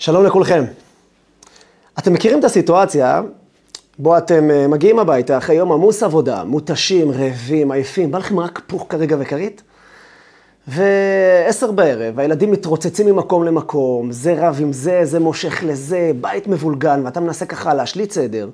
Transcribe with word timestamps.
שלום 0.00 0.24
לכולכם. 0.24 0.64
אתם 1.98 2.12
מכירים 2.12 2.38
את 2.38 2.44
הסיטואציה 2.44 3.22
בו 3.98 4.18
אתם 4.18 4.50
אה, 4.50 4.68
מגיעים 4.68 4.98
הביתה 4.98 5.38
אחרי 5.38 5.56
יום 5.56 5.72
עמוס 5.72 6.02
עבודה, 6.02 6.44
מותשים, 6.44 7.10
רעבים, 7.10 7.70
עייפים, 7.70 8.10
בא 8.10 8.18
לכם 8.18 8.40
רק 8.40 8.60
פוך 8.66 8.86
כרגע 8.88 9.16
וכרית? 9.20 9.62
ועשר 10.68 11.72
בערב, 11.72 12.18
הילדים 12.18 12.50
מתרוצצים 12.50 13.06
ממקום 13.06 13.44
למקום, 13.44 14.12
זה 14.12 14.34
רב 14.38 14.58
עם 14.60 14.72
זה, 14.72 15.00
זה 15.04 15.20
מושך 15.20 15.62
לזה, 15.62 16.10
בית 16.20 16.46
מבולגן, 16.46 17.00
ואתה 17.04 17.20
מנסה 17.20 17.46
ככה 17.46 17.74
להשליט 17.74 18.10
סדר. 18.10 18.48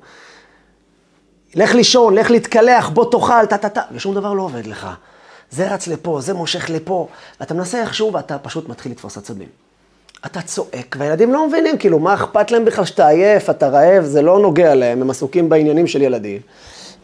לך 1.54 1.74
לישון, 1.74 2.14
לך 2.14 2.30
להתקלח, 2.30 2.88
בוא 2.88 3.10
תאכל, 3.10 3.46
טה-טה-טה, 3.46 3.82
ושום 3.92 4.14
דבר 4.14 4.32
לא 4.32 4.42
עובד 4.42 4.66
לך. 4.66 4.88
זה 5.50 5.74
רץ 5.74 5.86
לפה, 5.86 6.20
זה 6.20 6.34
מושך 6.34 6.70
לפה, 6.70 7.08
ואתה 7.40 7.54
מנסה 7.54 7.80
איכשהו 7.80 8.12
ואתה 8.12 8.38
פשוט 8.38 8.68
מתחיל 8.68 8.92
לתפוס 8.92 9.16
עצבים. 9.16 9.63
אתה 10.26 10.42
צועק, 10.42 10.96
והילדים 10.98 11.32
לא 11.32 11.48
מבינים, 11.48 11.78
כאילו, 11.78 11.98
מה 11.98 12.14
אכפת 12.14 12.50
להם 12.50 12.64
בכלל 12.64 12.84
שאתה 12.84 13.08
עייף, 13.08 13.50
אתה 13.50 13.68
רעב, 13.68 14.04
זה 14.04 14.22
לא 14.22 14.38
נוגע 14.38 14.74
להם, 14.74 15.02
הם 15.02 15.10
עסוקים 15.10 15.48
בעניינים 15.48 15.86
של 15.86 16.02
ילדים. 16.02 16.40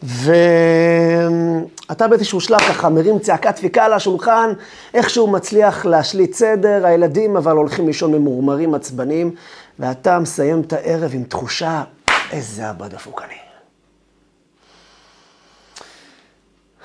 ואתה 0.03 0.47
באיזשהו 2.07 2.41
שלב 2.41 2.59
ככה 2.59 2.89
מרים 2.89 3.19
צעקת 3.19 3.55
דפיקה 3.55 3.85
על 3.85 3.93
השולחן, 3.93 4.53
איכשהו 4.93 5.27
מצליח 5.27 5.85
להשליט 5.85 6.33
סדר, 6.33 6.85
הילדים 6.85 7.37
אבל 7.37 7.51
הולכים 7.51 7.87
לישון 7.87 8.11
ממורמרים, 8.11 8.73
עצבנים, 8.73 9.35
ואתה 9.79 10.19
מסיים 10.19 10.61
את 10.61 10.73
הערב 10.73 11.11
עם 11.13 11.23
תחושה, 11.23 11.83
איזה 12.31 12.69
אבא 12.69 12.87
דפוק 12.87 13.21
אני. 13.21 13.33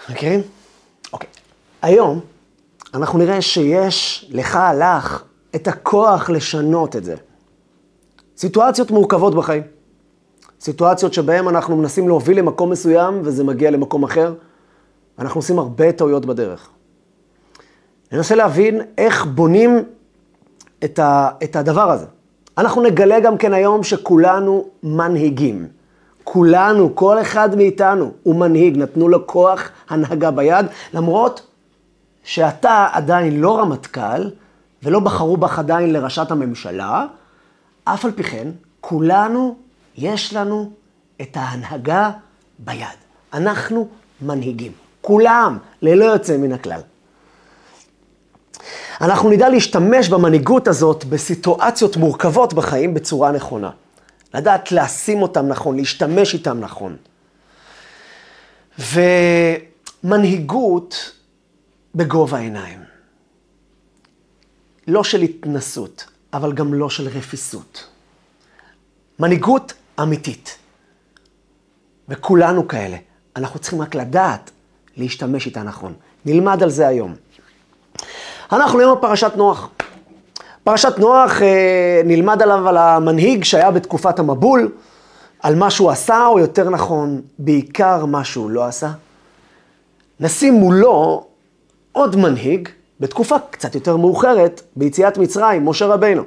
מכירים? 0.09 0.43
אוקיי. 1.13 1.29
היום 1.83 2.21
אנחנו 2.95 3.19
נראה 3.19 3.43
שיש 3.43 4.27
לך, 4.31 4.59
לך, 4.79 5.23
את 5.55 5.69
הכוח 5.69 6.31
לשנות 6.31 6.97
את 6.97 7.05
זה. 7.05 7.15
סיטואציות 8.37 8.91
מורכבות 8.91 9.35
בחיים. 9.35 9.63
סיטואציות 10.61 11.15
שבהן 11.15 11.49
אנחנו 11.49 11.77
מנסים 11.77 12.09
להוביל 12.09 12.39
למקום 12.39 12.71
מסוים 12.71 13.21
וזה 13.25 13.45
מגיע 13.45 13.71
למקום 13.71 14.05
אחר, 14.05 14.35
ואנחנו 15.19 15.39
עושים 15.39 15.59
הרבה 15.59 15.93
טעויות 15.93 16.27
בדרך. 16.27 16.69
ננסה 18.13 18.35
להבין 18.35 18.81
איך 18.99 19.27
בונים 19.27 19.85
את, 20.85 20.99
ה, 20.99 21.31
את 21.45 21.57
הדבר 21.57 21.91
הזה. 21.91 22.07
אנחנו 22.59 22.83
נגלה 22.83 23.21
גם 23.21 23.39
כן 23.39 23.53
היום 23.53 23.83
שכולנו 23.83 24.65
מנהיגים. 24.83 25.69
כולנו, 26.25 26.95
כל 26.95 27.21
אחד 27.21 27.57
מאיתנו 27.57 28.13
הוא 28.23 28.37
מנהיג, 28.37 28.77
נתנו 28.77 29.09
לו 29.09 29.27
כוח 29.27 29.71
הנהגה 29.89 30.31
ביד, 30.31 30.67
למרות 30.95 31.47
שאתה 32.25 32.87
עדיין 32.93 33.41
לא 33.41 33.59
רמטכ"ל, 33.59 34.31
ולא 34.87 35.01
בחרו 35.01 35.37
בך 35.37 35.59
עדיין 35.59 35.93
לראשת 35.93 36.31
הממשלה, 36.31 37.07
אף 37.85 38.05
על 38.05 38.13
פי 38.13 38.23
כן, 38.23 38.49
כולנו, 38.81 39.57
יש 39.97 40.35
לנו 40.35 40.71
את 41.21 41.37
ההנהגה 41.37 42.11
ביד. 42.59 42.87
אנחנו 43.33 43.89
מנהיגים. 44.21 44.73
כולם, 45.01 45.59
ללא 45.83 46.05
יוצא 46.05 46.37
מן 46.37 46.53
הכלל. 46.53 46.81
אנחנו 49.01 49.31
נדע 49.31 49.49
להשתמש 49.49 50.09
במנהיגות 50.09 50.69
הזאת 50.69 51.05
בסיטואציות 51.05 51.97
מורכבות 51.97 52.55
בחיים 52.55 52.95
בצורה 52.95 53.33
נכונה. 53.33 53.71
לדעת 54.35 54.73
לשים 54.73 55.23
אותם 55.23 55.49
נכון, 55.49 55.77
להשתמש 55.77 56.35
איתם 56.35 56.61
נכון. 56.61 56.97
ומנהיגות 60.05 61.13
בגובה 61.95 62.39
העיניים. 62.39 62.86
לא 64.87 65.05
של 65.05 65.23
התנסות, 65.23 66.05
אבל 66.33 66.53
גם 66.53 66.75
לא 66.75 66.91
של 66.91 67.09
רפיסות. 67.09 67.87
מנהיגות 69.19 69.73
אמיתית. 70.03 70.59
וכולנו 72.09 72.69
כאלה. 72.69 72.97
אנחנו 73.37 73.59
צריכים 73.59 73.83
רק 73.83 73.95
לדעת 73.95 74.51
להשתמש 74.97 75.47
איתה 75.47 75.63
נכון. 75.63 75.95
נלמד 76.27 76.63
על 76.63 76.71
זה 76.71 76.89
היום. 76.89 77.15
אנחנו 78.53 78.81
היום 78.81 78.99
בפרשת 78.99 79.33
נוח. 79.37 79.69
פרשת 80.65 80.99
נוח, 80.99 81.43
אה, 81.43 82.01
נלמד 82.05 82.43
עליו 82.43 82.69
על 82.69 82.77
המנהיג 82.77 83.45
שהיה 83.45 83.71
בתקופת 83.71 84.19
המבול, 84.19 84.73
על 85.41 85.55
מה 85.55 85.71
שהוא 85.71 85.91
עשה, 85.91 86.27
או 86.27 86.39
יותר 86.39 86.71
נכון, 86.71 87.21
בעיקר 87.39 88.05
מה 88.05 88.25
שהוא 88.25 88.51
לא 88.51 88.65
עשה. 88.65 88.91
נשים 90.21 90.55
מולו 90.55 91.27
עוד 91.93 92.17
מנהיג, 92.17 92.69
בתקופה 93.01 93.37
קצת 93.51 93.75
יותר 93.75 93.97
מאוחרת, 93.97 94.63
ביציאת 94.77 95.19
מצרים, 95.19 95.69
משה 95.69 95.87
רבינו. 95.87 96.23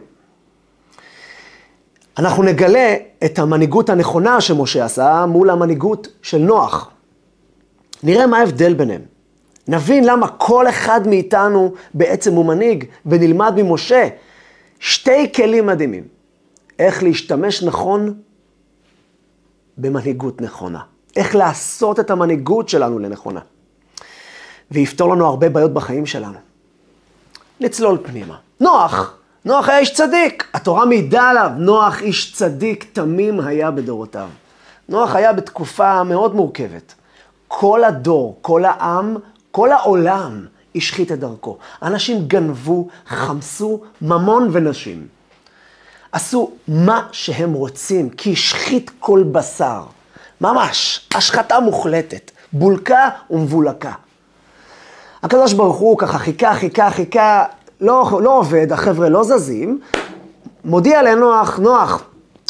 אנחנו 2.18 2.44
נגלה 2.44 2.96
את 3.26 3.40
המנהיגות 3.40 3.90
הנכונה 3.90 4.42
שמשה 4.42 4.86
עשה 4.86 5.26
מול 5.26 5.50
המנהיגות 5.50 6.08
של 6.22 6.38
נוח. 6.38 6.92
נראה 8.04 8.28
מה 8.28 8.38
ההבדל 8.38 8.74
ביניהם. 8.74 9.02
נבין 9.68 10.04
למה 10.04 10.28
כל 10.28 10.70
אחד 10.70 11.08
מאיתנו 11.08 11.74
בעצם 11.94 12.34
הוא 12.34 12.46
מנהיג, 12.46 12.86
ונלמד 13.06 13.54
ממשה 13.58 14.08
שתי 14.80 15.34
כלים 15.34 15.66
מדהימים. 15.66 16.04
איך 16.80 17.04
להשתמש 17.04 17.64
נכון 17.64 18.14
במנהיגות 19.78 20.42
נכונה. 20.42 20.80
איך 21.16 21.36
לעשות 21.36 22.00
את 22.00 22.12
המנהיגות 22.12 22.70
שלנו 22.70 23.00
לנכונה. 23.00 23.40
ויפתור 24.72 25.16
לנו 25.16 25.26
הרבה 25.26 25.50
בעיות 25.50 25.74
בחיים 25.74 26.06
שלנו. 26.06 26.49
נצלול 27.60 27.98
פנימה. 28.04 28.36
נוח, 28.60 29.14
נוח 29.46 29.70
היה 29.70 29.80
איש 29.80 29.94
צדיק, 29.94 30.48
התורה 30.54 30.86
מעידה 30.86 31.30
עליו, 31.30 31.52
נוח 31.58 32.02
איש 32.02 32.34
צדיק 32.34 32.86
תמים 32.94 33.40
היה 33.40 33.72
בדורותיו. 33.72 34.30
נוח 34.90 35.16
היה 35.16 35.34
בתקופה 35.34 36.04
מאוד 36.04 36.36
מורכבת. 36.36 36.94
כל 37.48 37.84
הדור, 37.84 38.38
כל 38.42 38.66
העם, 38.66 39.18
כל 39.52 39.72
העולם 39.72 40.46
השחית 40.76 41.12
את 41.12 41.20
דרכו. 41.20 41.58
אנשים 41.82 42.28
גנבו, 42.28 42.88
חמסו 43.08 43.82
ממון 44.02 44.50
ונשים. 44.52 45.08
עשו 46.12 46.52
מה 46.68 47.08
שהם 47.12 47.54
רוצים, 47.54 48.10
כי 48.10 48.34
השחית 48.34 48.92
כל 49.00 49.24
בשר. 49.32 49.84
ממש, 50.42 51.08
השחתה 51.16 51.60
מוחלטת, 51.60 52.32
בולקה 52.54 53.10
ומבולקה. 53.30 53.92
הקדוש 55.24 55.54
ברוך 55.54 55.78
הוא 55.78 55.98
ככה 55.98 56.18
חיכה, 56.18 56.54
חיכה, 56.54 56.90
חיכה, 56.90 57.46
לא, 57.82 58.20
לא 58.24 58.38
עובד, 58.38 58.72
החבר'ה 58.72 59.10
לא 59.10 59.24
זזים, 59.24 59.80
מודיע 60.66 61.04
לנוח, 61.04 61.60
נוח, 61.60 62.04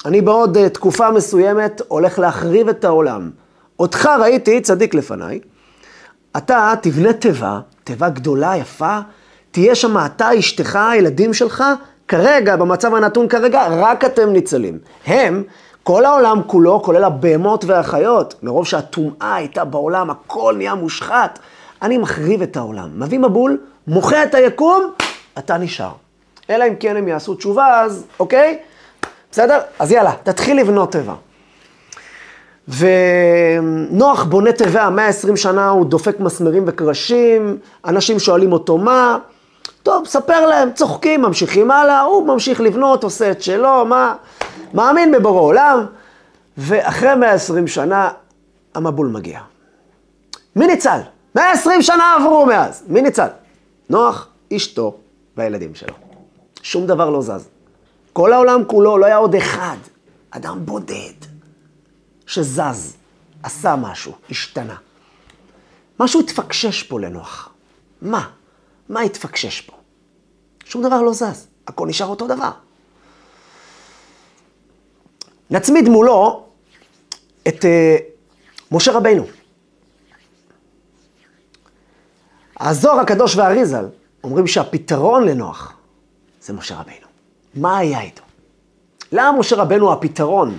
אני 0.06 0.22
בעוד 0.22 0.57
uh, 0.57 0.69
תקופה 0.69 1.12
מסוימת 1.12 1.81
הולך 1.88 2.19
להחריב 2.19 2.69
את 2.69 2.85
העולם. 2.85 3.29
אותך 3.79 4.09
ראיתי 4.19 4.62
צדיק 4.62 4.94
לפניי, 4.94 5.40
אתה 6.38 6.74
תבנה 6.81 7.13
תיבה, 7.13 7.59
תיבה 7.84 8.09
גדולה, 8.09 8.58
יפה, 8.58 9.00
תהיה 9.52 9.75
שם 9.75 9.97
אתה, 10.06 10.40
אשתך, 10.40 10.79
הילדים 10.91 11.34
שלך, 11.34 11.63
כרגע, 12.08 12.56
במצב 12.56 12.96
הנתון 12.96 13.28
כרגע, 13.28 13.68
רק 13.69 14.06
אתם 14.06 14.29
ניצלים. 14.29 14.78
הם, 15.06 15.44
כל 15.84 16.06
העולם 16.06 16.41
כולו, 16.47 16.84
כולל 16.84 17.03
הבהמות 17.03 17.66
והחיות, 17.66 18.35
מרוב 18.44 18.66
שהטומאה 18.66 19.35
הייתה 19.35 19.66
בעולם, 19.66 20.09
הכל 20.09 20.53
נהיה 20.58 20.75
מושחת. 20.75 21.40
אני 21.81 21.97
מחריב 21.97 22.41
את 22.41 22.57
העולם. 22.57 22.90
מביא 23.00 23.19
מבול, 23.19 23.57
מוחה 23.88 24.23
את 24.23 24.35
היקום, 24.35 24.91
אתה 25.38 25.57
נשאר. 25.57 25.91
אלא 26.50 26.67
אם 26.67 26.75
כן 26.75 26.97
הם 26.97 27.07
יעשו 27.07 27.35
תשובה, 27.35 27.81
אז 27.81 28.06
אוקיי? 28.19 28.59
בסדר? 29.31 29.59
אז 29.79 29.91
יאללה, 29.91 30.13
תתחיל 30.23 30.59
לבנות 30.59 30.91
תיבה. 30.91 31.16
ונוח 32.67 34.23
בונה 34.23 34.51
תיבה, 34.51 34.90
120 34.90 35.38
שנה 35.38 35.69
הוא 35.69 35.85
דופק 35.85 36.19
מסמרים 36.19 36.63
וקרשים, 36.67 37.57
אנשים 37.85 38.19
שואלים 38.19 38.51
אותו 38.51 38.78
מה, 38.78 39.17
טוב, 39.84 40.07
ספר 40.07 40.46
להם, 40.46 40.69
צוחקים, 40.73 41.22
ממשיכים 41.22 41.72
הלאה, 41.72 42.01
הוא 42.01 42.28
ממשיך 42.28 42.61
לבנות, 42.61 43.03
עושה 43.03 43.31
את 43.31 43.41
שלו, 43.41 43.85
מה, 43.85 44.16
מאמין 44.73 45.11
בבורא 45.11 45.41
עולם, 45.41 45.85
ואחרי 46.58 47.16
120 47.16 47.67
שנה 47.67 48.09
המבול 48.75 49.08
מגיע. 49.08 49.40
מי 50.55 50.67
ניצל? 50.67 50.99
120 51.40 51.82
שנה 51.82 52.16
עברו 52.16 52.46
מאז, 52.46 52.84
מי 52.88 53.02
ניצל? 53.02 53.28
נוח, 53.90 54.28
אשתו 54.56 54.97
והילדים 55.38 55.76
שלו. 55.76 55.94
שום 56.62 56.88
דבר 56.88 57.09
לא 57.09 57.22
זז. 57.22 57.47
כל 58.14 58.34
העולם 58.34 58.66
כולו, 58.68 58.97
לא 58.97 59.06
היה 59.06 59.18
עוד 59.18 59.36
אחד, 59.36 59.78
אדם 60.30 60.66
בודד, 60.66 61.14
שזז, 62.26 62.96
עשה 63.44 63.76
משהו, 63.76 64.14
השתנה. 64.30 64.76
משהו 66.00 66.20
התפקשש 66.20 66.84
פה 66.84 67.00
לנוח. 67.00 67.50
מה? 68.02 68.30
מה 68.90 69.02
התפקשש 69.02 69.62
פה? 69.62 69.74
שום 70.66 70.84
דבר 70.84 71.02
לא 71.02 71.14
זז, 71.14 71.47
הכל 71.68 71.88
נשאר 71.88 72.08
אותו 72.08 72.28
דבר. 72.28 72.52
נצמיד 75.50 75.90
מולו 75.90 76.46
את 77.47 77.66
uh, 77.66 77.68
משה 78.72 78.92
רבינו. 78.92 79.39
הזוהר 82.59 83.00
הקדוש 83.00 83.35
והאריזל 83.35 83.85
אומרים 84.23 84.47
שהפתרון 84.47 85.26
לנוח 85.26 85.73
זה 86.41 86.53
משה 86.53 86.79
רבינו. 86.79 87.08
מה 87.56 87.78
היה 87.78 88.02
איתו? 88.02 88.23
למה 89.11 89.40
משה 89.40 89.56
רבנו 89.56 89.94
הפתרון? 89.94 90.58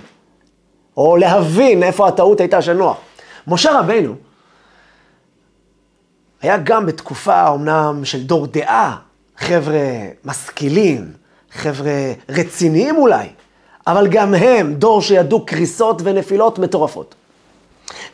או 0.97 1.17
להבין 1.17 1.83
איפה 1.83 2.07
הטעות 2.07 2.39
הייתה 2.39 2.61
של 2.61 2.73
נוח. 2.73 2.97
משה 3.47 3.79
רבנו 3.79 4.15
היה 6.41 6.57
גם 6.57 6.85
בתקופה 6.85 7.47
אומנם 7.47 8.01
של 8.03 8.23
דור 8.23 8.47
דעה, 8.47 8.97
חבר'ה 9.37 9.81
משכילים, 10.25 11.11
חבר'ה 11.51 12.13
רציניים 12.29 12.97
אולי, 12.97 13.27
אבל 13.87 14.07
גם 14.07 14.33
הם 14.33 14.73
דור 14.73 15.01
שידעו 15.01 15.45
קריסות 15.45 16.01
ונפילות 16.03 16.59
מטורפות. 16.59 17.15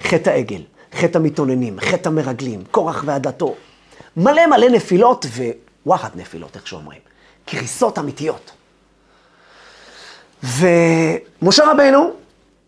חטא 0.04 0.30
העגל, 0.30 0.62
חטא 0.94 1.18
המתאוננים, 1.18 1.80
חטא 1.80 2.10
המרגלים, 2.10 2.64
קורח 2.72 3.04
ועדתו. 3.06 3.56
מלא 4.18 4.48
מלא 4.48 4.70
נפילות 4.70 5.26
ווואחד 5.86 6.10
נפילות, 6.16 6.56
איך 6.56 6.68
שאומרים. 6.68 7.00
קריסות 7.46 8.00
אמיתיות. 8.00 8.52
ומשה 10.44 11.72
רבנו, 11.72 12.12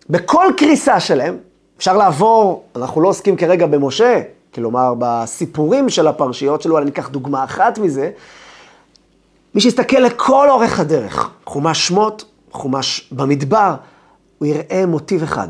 בכל 0.09 0.45
קריסה 0.57 0.99
שלהם, 0.99 1.37
אפשר 1.77 1.97
לעבור, 1.97 2.65
אנחנו 2.75 3.01
לא 3.01 3.09
עוסקים 3.09 3.35
כרגע 3.35 3.65
במשה, 3.65 4.21
כלומר 4.53 4.93
בסיפורים 4.99 5.89
של 5.89 6.07
הפרשיות 6.07 6.61
שלו, 6.61 6.77
אני 6.77 6.91
אקח 6.91 7.09
דוגמה 7.09 7.43
אחת 7.43 7.77
מזה. 7.77 8.11
מי 9.55 9.61
שיסתכל 9.61 9.97
לכל 9.97 10.49
אורך 10.49 10.79
הדרך, 10.79 11.29
חומש 11.45 11.87
שמות, 11.87 12.25
חומש 12.51 13.09
במדבר, 13.11 13.75
הוא 14.37 14.47
יראה 14.47 14.85
מוטיב 14.85 15.23
אחד. 15.23 15.47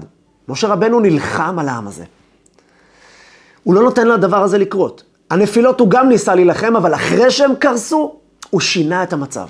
משה 0.48 0.68
רבנו 0.68 1.00
נלחם 1.00 1.60
על 1.60 1.70
העם 1.70 1.88
הזה. 1.88 2.04
הוא 3.64 3.76
לא 3.76 3.82
נותן 3.82 4.08
לדבר 4.08 4.44
הזה 4.44 4.58
לקרות. 4.58 5.04
הנפילות 5.30 5.80
הוא 5.80 5.90
גם 5.90 6.10
ניסה 6.10 6.36
להילחם, 6.36 6.76
אבל 6.76 6.94
אחרי 6.94 7.32
שהם 7.32 7.56
קרסו, 7.56 8.16
הוא 8.50 8.62
שינה 8.62 9.04
את 9.04 9.14
המצב. 9.14 9.48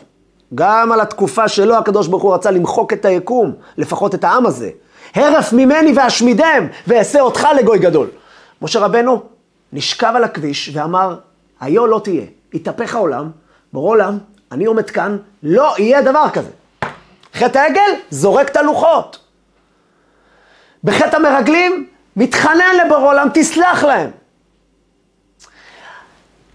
גם 0.55 0.91
על 0.91 1.01
התקופה 1.01 1.47
שלו 1.47 1.77
הקדוש 1.77 2.07
ברוך 2.07 2.23
הוא 2.23 2.33
רצה 2.33 2.51
למחוק 2.51 2.93
את 2.93 3.05
היקום, 3.05 3.53
לפחות 3.77 4.15
את 4.15 4.23
העם 4.23 4.45
הזה. 4.45 4.69
הרף 5.15 5.53
ממני 5.53 5.93
ואשמידם, 5.95 6.67
ואעשה 6.87 7.19
אותך 7.19 7.47
לגוי 7.59 7.79
גדול. 7.79 8.07
משה 8.61 8.79
רבנו 8.79 9.21
נשכב 9.73 10.13
על 10.15 10.23
הכביש 10.23 10.69
ואמר, 10.73 11.15
היו 11.59 11.87
לא 11.87 12.01
תהיה, 12.03 12.25
יתהפך 12.53 12.95
העולם, 12.95 13.29
בורא 13.73 13.89
עולם, 13.89 14.17
אני 14.51 14.65
עומד 14.65 14.89
כאן, 14.89 15.17
לא 15.43 15.75
יהיה 15.77 16.01
דבר 16.01 16.25
כזה. 16.33 16.49
חטא 17.33 17.57
העגל, 17.57 17.91
זורק 18.09 18.49
את 18.49 18.57
הלוחות. 18.57 19.19
בחטא 20.83 21.15
המרגלים, 21.15 21.87
מתחנן 22.15 22.75
לבורא 22.85 23.07
עולם, 23.07 23.27
תסלח 23.33 23.83
להם. 23.83 24.09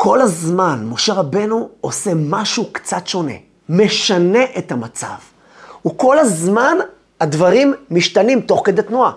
כל 0.04 0.20
הזמן 0.20 0.86
משה 0.90 1.12
רבנו 1.12 1.68
עושה 1.80 2.10
משהו 2.14 2.68
קצת 2.72 3.06
שונה, 3.06 3.32
משנה 3.68 4.38
את 4.58 4.72
המצב. 4.72 5.14
הוא 5.82 5.92
כל 5.96 6.18
הזמן, 6.18 6.76
הדברים 7.20 7.74
משתנים 7.90 8.40
תוך 8.40 8.62
כדי 8.64 8.82
תנועה. 8.82 9.12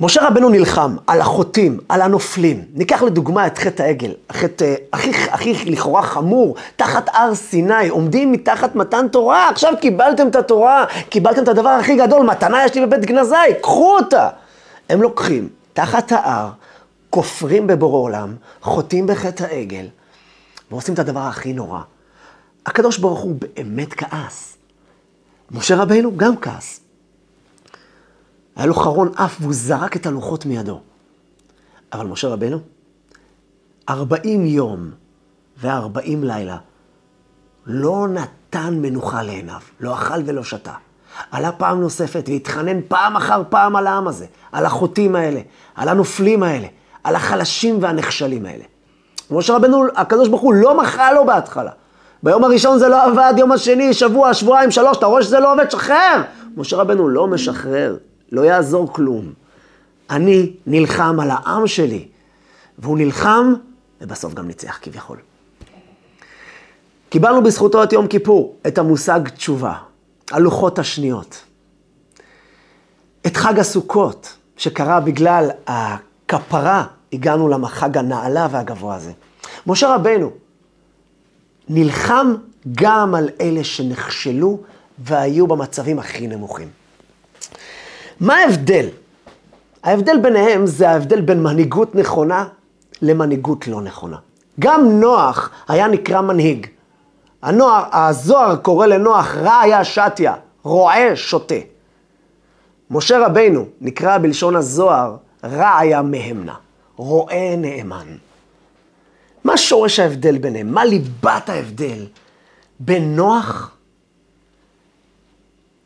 משה 0.00 0.26
רבנו 0.26 0.48
נלחם 0.48 0.96
על 1.06 1.20
החוטאים, 1.20 1.78
על 1.88 2.02
הנופלים. 2.02 2.64
ניקח 2.74 3.02
לדוגמה 3.02 3.46
את 3.46 3.58
חטא 3.58 3.82
העגל, 3.82 4.12
החטא 4.30 4.74
הכי, 4.92 5.10
הכי 5.30 5.70
לכאורה 5.70 6.02
חמור, 6.02 6.56
תחת 6.76 7.08
הר 7.12 7.34
סיני, 7.34 7.88
עומדים 7.88 8.32
מתחת 8.32 8.74
מתן 8.74 9.08
תורה, 9.08 9.48
עכשיו 9.48 9.72
קיבלתם 9.80 10.28
את 10.28 10.36
התורה, 10.36 10.84
קיבלתם 11.08 11.42
את 11.42 11.48
הדבר 11.48 11.68
הכי 11.68 11.96
גדול, 11.96 12.26
מתנה 12.26 12.64
יש 12.64 12.74
לי 12.74 12.86
בבית 12.86 13.04
גנזי, 13.04 13.36
קחו 13.62 13.96
אותה. 13.96 14.28
הם 14.90 15.02
לוקחים, 15.02 15.48
תחת 15.72 16.12
ההר, 16.12 16.50
כופרים 17.16 17.66
בבורא 17.66 17.98
עולם, 17.98 18.36
חוטאים 18.62 19.06
בחטא 19.06 19.44
העגל, 19.44 19.88
ועושים 20.70 20.94
את 20.94 20.98
הדבר 20.98 21.20
הכי 21.20 21.52
נורא. 21.52 21.80
הקדוש 22.66 22.98
ברוך 22.98 23.20
הוא 23.20 23.36
באמת 23.40 23.94
כעס. 23.94 24.56
משה 25.50 25.76
רבנו 25.76 26.16
גם 26.16 26.36
כעס. 26.36 26.80
היה 28.56 28.66
לו 28.66 28.74
חרון 28.74 29.12
אף 29.14 29.36
והוא 29.40 29.52
זרק 29.54 29.96
את 29.96 30.06
הלוחות 30.06 30.46
מידו. 30.46 30.80
אבל 31.92 32.06
משה 32.06 32.28
רבנו, 32.28 32.58
ארבעים 33.88 34.46
יום 34.46 34.90
וארבעים 35.56 36.24
לילה, 36.24 36.56
לא 37.66 38.08
נתן 38.08 38.78
מנוחה 38.82 39.22
לעיניו, 39.22 39.60
לא 39.80 39.94
אכל 39.94 40.22
ולא 40.26 40.44
שתה. 40.44 40.74
עלה 41.30 41.52
פעם 41.52 41.80
נוספת 41.80 42.24
והתחנן 42.28 42.80
פעם 42.88 43.16
אחר 43.16 43.42
פעם 43.48 43.76
על 43.76 43.86
העם 43.86 44.08
הזה, 44.08 44.26
על 44.52 44.66
החוטאים 44.66 45.16
האלה, 45.16 45.40
על 45.74 45.88
הנופלים 45.88 46.42
האלה, 46.42 46.66
על 47.06 47.16
החלשים 47.16 47.78
והנחשלים 47.80 48.46
האלה. 48.46 48.64
משה 49.30 49.54
רבנו, 49.54 49.84
הקדוש 49.96 50.28
ברוך 50.28 50.42
הוא 50.42 50.54
לא 50.54 50.80
מחה 50.80 51.12
לו 51.12 51.26
בהתחלה. 51.26 51.70
ביום 52.22 52.44
הראשון 52.44 52.78
זה 52.78 52.88
לא 52.88 53.02
עבד, 53.04 53.34
יום 53.36 53.52
השני, 53.52 53.94
שבוע, 53.94 54.34
שבועיים, 54.34 54.70
שלוש, 54.70 54.96
אתה 54.98 55.06
רואה 55.06 55.22
שזה 55.22 55.40
לא 55.40 55.52
עובד, 55.52 55.70
שחרר! 55.70 56.22
משה 56.56 56.76
רבנו 56.76 57.08
לא 57.08 57.26
משחרר, 57.26 57.96
לא 58.32 58.40
יעזור 58.40 58.92
כלום. 58.92 59.32
אני 60.10 60.52
נלחם 60.66 61.20
על 61.20 61.30
העם 61.30 61.66
שלי, 61.66 62.08
והוא 62.78 62.98
נלחם, 62.98 63.54
ובסוף 64.00 64.34
גם 64.34 64.46
ניצח 64.46 64.78
כביכול. 64.82 65.16
קיבלנו 67.08 67.42
בזכותו 67.42 67.82
את 67.82 67.92
יום 67.92 68.06
כיפור, 68.06 68.56
את 68.66 68.78
המושג 68.78 69.20
תשובה, 69.28 69.74
הלוחות 70.30 70.78
השניות. 70.78 71.42
את 73.26 73.36
חג 73.36 73.58
הסוכות, 73.58 74.36
שקרה 74.56 75.00
בגלל 75.00 75.50
הכפרה, 75.66 76.84
הגענו 77.12 77.48
לחג 77.48 77.98
הנעלה 77.98 78.48
והגבוה 78.50 78.94
הזה. 78.94 79.12
משה 79.66 79.94
רבנו 79.94 80.30
נלחם 81.68 82.34
גם 82.72 83.14
על 83.14 83.28
אלה 83.40 83.64
שנכשלו 83.64 84.58
והיו 84.98 85.46
במצבים 85.46 85.98
הכי 85.98 86.26
נמוכים. 86.26 86.68
מה 88.20 88.36
ההבדל? 88.36 88.88
ההבדל 89.84 90.20
ביניהם 90.22 90.66
זה 90.66 90.90
ההבדל 90.90 91.20
בין 91.20 91.42
מנהיגות 91.42 91.94
נכונה 91.94 92.48
למנהיגות 93.02 93.68
לא 93.68 93.80
נכונה. 93.80 94.16
גם 94.60 95.00
נוח 95.00 95.50
היה 95.68 95.88
נקרא 95.88 96.20
מנהיג. 96.20 96.66
הנוער, 97.42 97.84
הזוהר 97.92 98.56
קורא 98.56 98.86
לנוח 98.86 99.36
רעיה 99.36 99.84
שתיה, 99.84 100.34
רועה 100.62 101.16
שוטה. 101.16 101.54
משה 102.90 103.26
רבינו 103.26 103.64
נקרא 103.80 104.18
בלשון 104.18 104.56
הזוהר 104.56 105.16
רעיה 105.44 106.02
מהמנה, 106.02 106.54
רועה 106.96 107.56
נאמן. 107.56 108.16
מה 109.44 109.56
שורש 109.56 109.98
ההבדל 109.98 110.38
ביניהם? 110.38 110.68
מה 110.74 110.84
ליבת 110.84 111.48
ההבדל 111.48 112.06
בין 112.80 113.16
נוח 113.16 113.76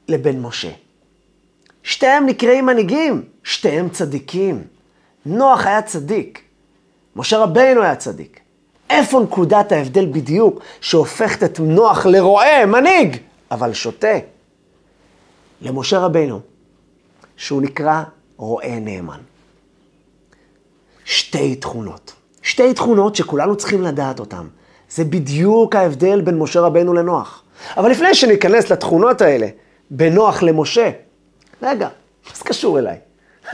לבין 0.08 0.42
משה? 0.42 0.70
שתיהם 1.82 2.26
נקראים 2.26 2.66
מנהיגים, 2.66 3.24
שתיהם 3.44 3.88
צדיקים. 3.88 4.64
נוח 5.26 5.66
היה 5.66 5.82
צדיק, 5.82 6.42
משה 7.16 7.38
רבינו 7.38 7.82
היה 7.82 7.96
צדיק. 7.96 8.40
איפה 8.90 9.20
נקודת 9.20 9.72
ההבדל 9.72 10.06
בדיוק 10.06 10.62
שהופכת 10.80 11.44
את 11.44 11.60
נוח 11.60 12.06
לרועה, 12.06 12.66
מנהיג, 12.66 13.16
אבל 13.50 13.72
שותה? 13.72 14.18
למשה 15.62 15.98
רבינו, 15.98 16.40
שהוא 17.36 17.62
נקרא 17.62 18.02
רועה 18.36 18.80
נאמן. 18.80 19.20
שתי 21.10 21.56
תכונות. 21.56 22.12
שתי 22.42 22.74
תכונות 22.74 23.16
שכולנו 23.16 23.56
צריכים 23.56 23.82
לדעת 23.82 24.20
אותן. 24.20 24.46
זה 24.90 25.04
בדיוק 25.04 25.76
ההבדל 25.76 26.20
בין 26.20 26.38
משה 26.38 26.60
רבינו 26.60 26.92
לנוח. 26.92 27.42
אבל 27.76 27.90
לפני 27.90 28.14
שניכנס 28.14 28.70
לתכונות 28.70 29.20
האלה, 29.20 29.46
בין 29.90 30.14
נוח 30.14 30.42
למשה, 30.42 30.90
רגע, 31.62 31.88
מה 32.26 32.32
זה 32.34 32.44
קשור 32.44 32.78
אליי? 32.78 32.96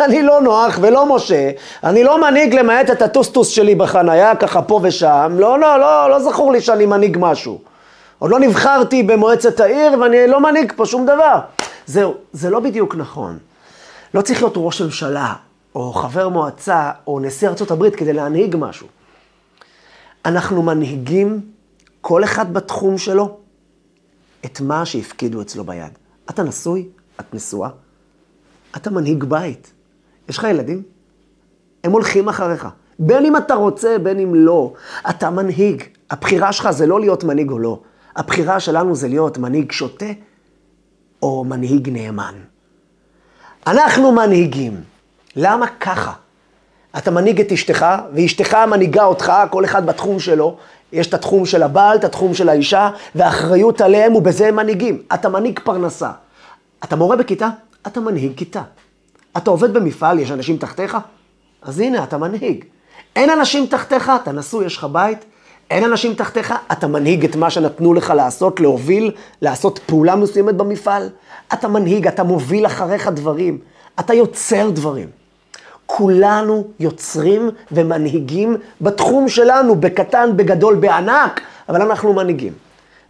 אני 0.00 0.22
לא 0.22 0.40
נוח 0.40 0.78
ולא 0.82 1.16
משה, 1.16 1.50
אני 1.84 2.04
לא 2.04 2.20
מנהיג 2.20 2.54
למעט 2.54 2.90
את 2.90 3.02
הטוסטוס 3.02 3.48
שלי 3.48 3.74
בחנייה, 3.74 4.36
ככה 4.36 4.62
פה 4.62 4.80
ושם, 4.82 5.36
לא, 5.38 5.58
לא, 5.58 5.80
לא, 5.80 6.10
לא 6.10 6.18
זכור 6.18 6.52
לי 6.52 6.60
שאני 6.60 6.86
מנהיג 6.86 7.16
משהו. 7.20 7.60
עוד 8.18 8.30
לא 8.30 8.40
נבחרתי 8.40 9.02
במועצת 9.02 9.60
העיר 9.60 10.00
ואני 10.00 10.26
לא 10.26 10.40
מנהיג 10.40 10.72
פה 10.76 10.86
שום 10.86 11.06
דבר. 11.06 11.38
זהו, 11.86 12.14
זה 12.32 12.50
לא 12.50 12.60
בדיוק 12.60 12.94
נכון. 12.94 13.38
לא 14.14 14.22
צריך 14.22 14.42
להיות 14.42 14.54
ראש 14.56 14.80
ממשלה, 14.82 15.32
או 15.76 15.92
חבר 15.92 16.28
מועצה, 16.28 16.90
או 17.06 17.20
נשיא 17.20 17.48
הברית 17.70 17.96
כדי 17.96 18.12
להנהיג 18.12 18.56
משהו. 18.58 18.86
אנחנו 20.24 20.62
מנהיגים, 20.62 21.40
כל 22.00 22.24
אחד 22.24 22.52
בתחום 22.52 22.98
שלו, 22.98 23.38
את 24.44 24.60
מה 24.60 24.86
שהפקידו 24.86 25.42
אצלו 25.42 25.64
ביד. 25.64 25.92
אתה 26.30 26.42
נשוי? 26.42 26.88
את 27.20 27.34
נשואה? 27.34 27.68
אתה 28.76 28.90
מנהיג 28.90 29.24
בית. 29.24 29.72
יש 30.28 30.38
לך 30.38 30.44
ילדים? 30.44 30.82
הם 31.84 31.92
הולכים 31.92 32.28
אחריך. 32.28 32.68
בין 32.98 33.24
אם 33.24 33.36
אתה 33.36 33.54
רוצה, 33.54 33.96
בין 34.02 34.18
אם 34.18 34.34
לא. 34.34 34.72
אתה 35.10 35.30
מנהיג. 35.30 35.82
הבחירה 36.10 36.52
שלך 36.52 36.70
זה 36.70 36.86
לא 36.86 37.00
להיות 37.00 37.24
מנהיג 37.24 37.50
או 37.50 37.58
לא. 37.58 37.80
הבחירה 38.16 38.60
שלנו 38.60 38.94
זה 38.94 39.08
להיות 39.08 39.38
מנהיג 39.38 39.72
שוטה 39.72 40.12
או 41.22 41.44
מנהיג 41.44 41.88
נאמן. 41.88 42.34
אנחנו 43.66 44.12
מנהיגים. 44.12 44.95
למה 45.36 45.66
ככה? 45.80 46.12
אתה 46.98 47.10
מנהיג 47.10 47.40
את 47.40 47.52
אשתך, 47.52 47.86
ואשתך 48.14 48.54
מנהיגה 48.54 49.04
אותך, 49.04 49.32
כל 49.50 49.64
אחד 49.64 49.86
בתחום 49.86 50.20
שלו. 50.20 50.56
יש 50.92 51.06
את 51.06 51.14
התחום 51.14 51.46
של 51.46 51.62
הבעל, 51.62 51.96
את 51.96 52.04
התחום 52.04 52.34
של 52.34 52.48
האישה, 52.48 52.90
והאחריות 53.14 53.80
עליהם, 53.80 54.14
ובזה 54.14 54.48
הם 54.48 54.56
מנהיגים. 54.56 55.02
אתה 55.14 55.28
מנהיג 55.28 55.60
פרנסה. 55.64 56.10
אתה 56.84 56.96
מורה 56.96 57.16
בכיתה? 57.16 57.48
אתה 57.86 58.00
מנהיג 58.00 58.32
כיתה. 58.36 58.62
אתה 59.36 59.50
עובד 59.50 59.74
במפעל, 59.74 60.18
יש 60.18 60.30
אנשים 60.30 60.56
תחתיך? 60.56 60.96
אז 61.62 61.80
הנה, 61.80 62.04
אתה 62.04 62.18
מנהיג. 62.18 62.64
אין 63.16 63.30
אנשים 63.30 63.66
תחתיך, 63.66 64.12
אתה 64.22 64.32
נשוי, 64.32 64.66
יש 64.66 64.76
לך 64.76 64.84
בית, 64.84 65.24
אין 65.70 65.84
אנשים 65.84 66.14
תחתיך, 66.14 66.54
אתה 66.72 66.86
מנהיג 66.86 67.24
את 67.24 67.36
מה 67.36 67.50
שנתנו 67.50 67.94
לך 67.94 68.12
לעשות, 68.16 68.60
להוביל, 68.60 69.10
לעשות 69.42 69.80
פעולה 69.86 70.16
מסוימת 70.16 70.54
במפעל. 70.54 71.08
אתה 71.52 71.68
מנהיג, 71.68 72.06
אתה 72.06 72.22
מוביל 72.22 72.66
אחריך 72.66 73.08
דברים, 73.08 73.58
אתה 74.00 74.14
יוצר 74.14 74.70
דברים. 74.70 75.25
כולנו 75.86 76.64
יוצרים 76.80 77.50
ומנהיגים 77.72 78.56
בתחום 78.80 79.28
שלנו, 79.28 79.76
בקטן, 79.76 80.36
בגדול, 80.36 80.74
בענק, 80.74 81.40
אבל 81.68 81.82
אנחנו 81.82 82.12
מנהיגים. 82.12 82.52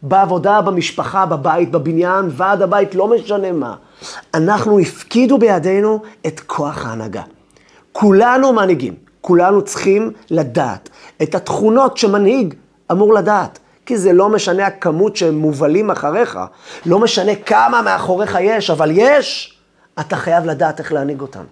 בעבודה, 0.03 0.61
במשפחה, 0.61 1.27
בבית, 1.27 1.71
בבניין, 1.71 2.29
ועד 2.31 2.63
הבית, 2.63 2.95
לא 2.95 3.09
משנה 3.09 3.53
מה. 3.53 3.75
אנחנו 4.35 4.79
הפקידו 4.79 5.39
בידינו 5.39 6.03
את 6.27 6.41
כוח 6.41 6.87
ההנהגה. 6.87 7.23
כולנו 7.93 8.53
מנהיגים, 8.53 8.95
כולנו 9.21 9.63
צריכים 9.63 10.13
לדעת 10.31 10.89
את 11.23 11.35
התכונות 11.35 11.97
שמנהיג 11.97 12.55
אמור 12.93 13.15
לדעת. 13.15 13.59
כי 13.87 13.99
זה 13.99 14.13
לא 14.13 14.29
משנה 14.29 14.67
הכמות 14.67 15.17
שהם 15.17 15.35
מובלים 15.39 15.91
אחריך, 15.91 16.39
לא 16.87 16.99
משנה 16.99 17.35
כמה 17.35 17.83
מאחוריך 17.83 18.39
יש, 18.41 18.71
אבל 18.71 18.91
יש, 18.93 19.59
אתה 20.01 20.17
חייב 20.17 20.45
לדעת 20.45 20.79
איך 20.79 20.93
להנהיג 20.93 21.21
אותם. 21.21 21.45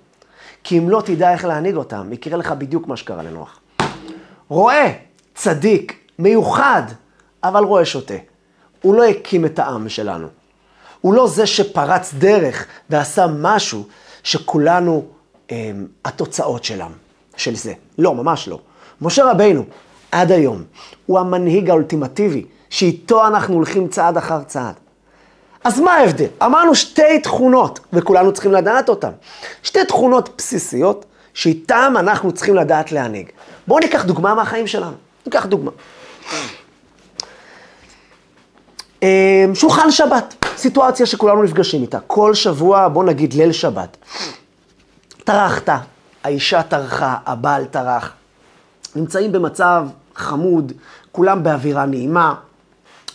כי 0.64 0.78
אם 0.78 0.88
לא 0.88 1.02
תדע 1.04 1.32
איך 1.32 1.44
להנהיג 1.44 1.76
אותם, 1.76 2.12
יקרה 2.12 2.36
לך 2.36 2.52
בדיוק 2.52 2.88
מה 2.88 2.96
שקרה 2.96 3.22
לנוח. 3.22 3.60
רועה, 4.48 4.86
צדיק, 5.34 5.98
מיוחד, 6.18 6.82
אבל 7.44 7.64
רועה 7.64 7.84
שוטה. 7.84 8.14
הוא 8.82 8.94
לא 8.94 9.04
הקים 9.04 9.44
את 9.44 9.58
העם 9.58 9.88
שלנו. 9.88 10.28
הוא 11.00 11.14
לא 11.14 11.26
זה 11.26 11.46
שפרץ 11.46 12.14
דרך 12.14 12.66
ועשה 12.90 13.26
משהו 13.26 13.84
שכולנו 14.22 15.04
אמ, 15.50 15.86
התוצאות 16.04 16.64
שלם, 16.64 16.92
של 17.36 17.54
זה. 17.54 17.72
לא, 17.98 18.14
ממש 18.14 18.48
לא. 18.48 18.60
משה 19.00 19.30
רבינו, 19.30 19.64
עד 20.12 20.32
היום, 20.32 20.62
הוא 21.06 21.18
המנהיג 21.18 21.70
האולטימטיבי, 21.70 22.46
שאיתו 22.70 23.26
אנחנו 23.26 23.54
הולכים 23.54 23.88
צעד 23.88 24.16
אחר 24.16 24.42
צעד. 24.42 24.74
אז 25.64 25.80
מה 25.80 25.92
ההבדל? 25.92 26.26
אמרנו 26.42 26.74
שתי 26.74 27.18
תכונות, 27.22 27.80
וכולנו 27.92 28.32
צריכים 28.32 28.52
לדעת 28.52 28.88
אותן. 28.88 29.10
שתי 29.62 29.84
תכונות 29.84 30.30
בסיסיות, 30.38 31.04
שאיתן 31.34 31.94
אנחנו 31.98 32.32
צריכים 32.32 32.54
לדעת 32.54 32.92
להנהיג. 32.92 33.30
בואו 33.66 33.80
ניקח 33.80 34.04
דוגמה 34.04 34.34
מהחיים 34.34 34.66
שלנו. 34.66 34.96
ניקח 35.26 35.46
דוגמה. 35.46 35.70
אמ, 39.02 39.54
שולחן 39.54 39.90
שבת, 39.90 40.34
סיטואציה 40.56 41.06
שכולנו 41.06 41.42
נפגשים 41.42 41.82
איתה. 41.82 41.98
כל 42.06 42.34
שבוע, 42.34 42.88
בוא 42.88 43.04
נגיד 43.04 43.34
ליל 43.34 43.52
שבת. 43.52 43.96
טרחת, 45.24 45.68
האישה 46.24 46.62
טרחה, 46.62 47.16
הבעל 47.26 47.64
טרח. 47.64 48.12
נמצאים 48.96 49.32
במצב 49.32 49.86
חמוד, 50.14 50.72
כולם 51.12 51.42
באווירה 51.42 51.86
נעימה. 51.86 52.34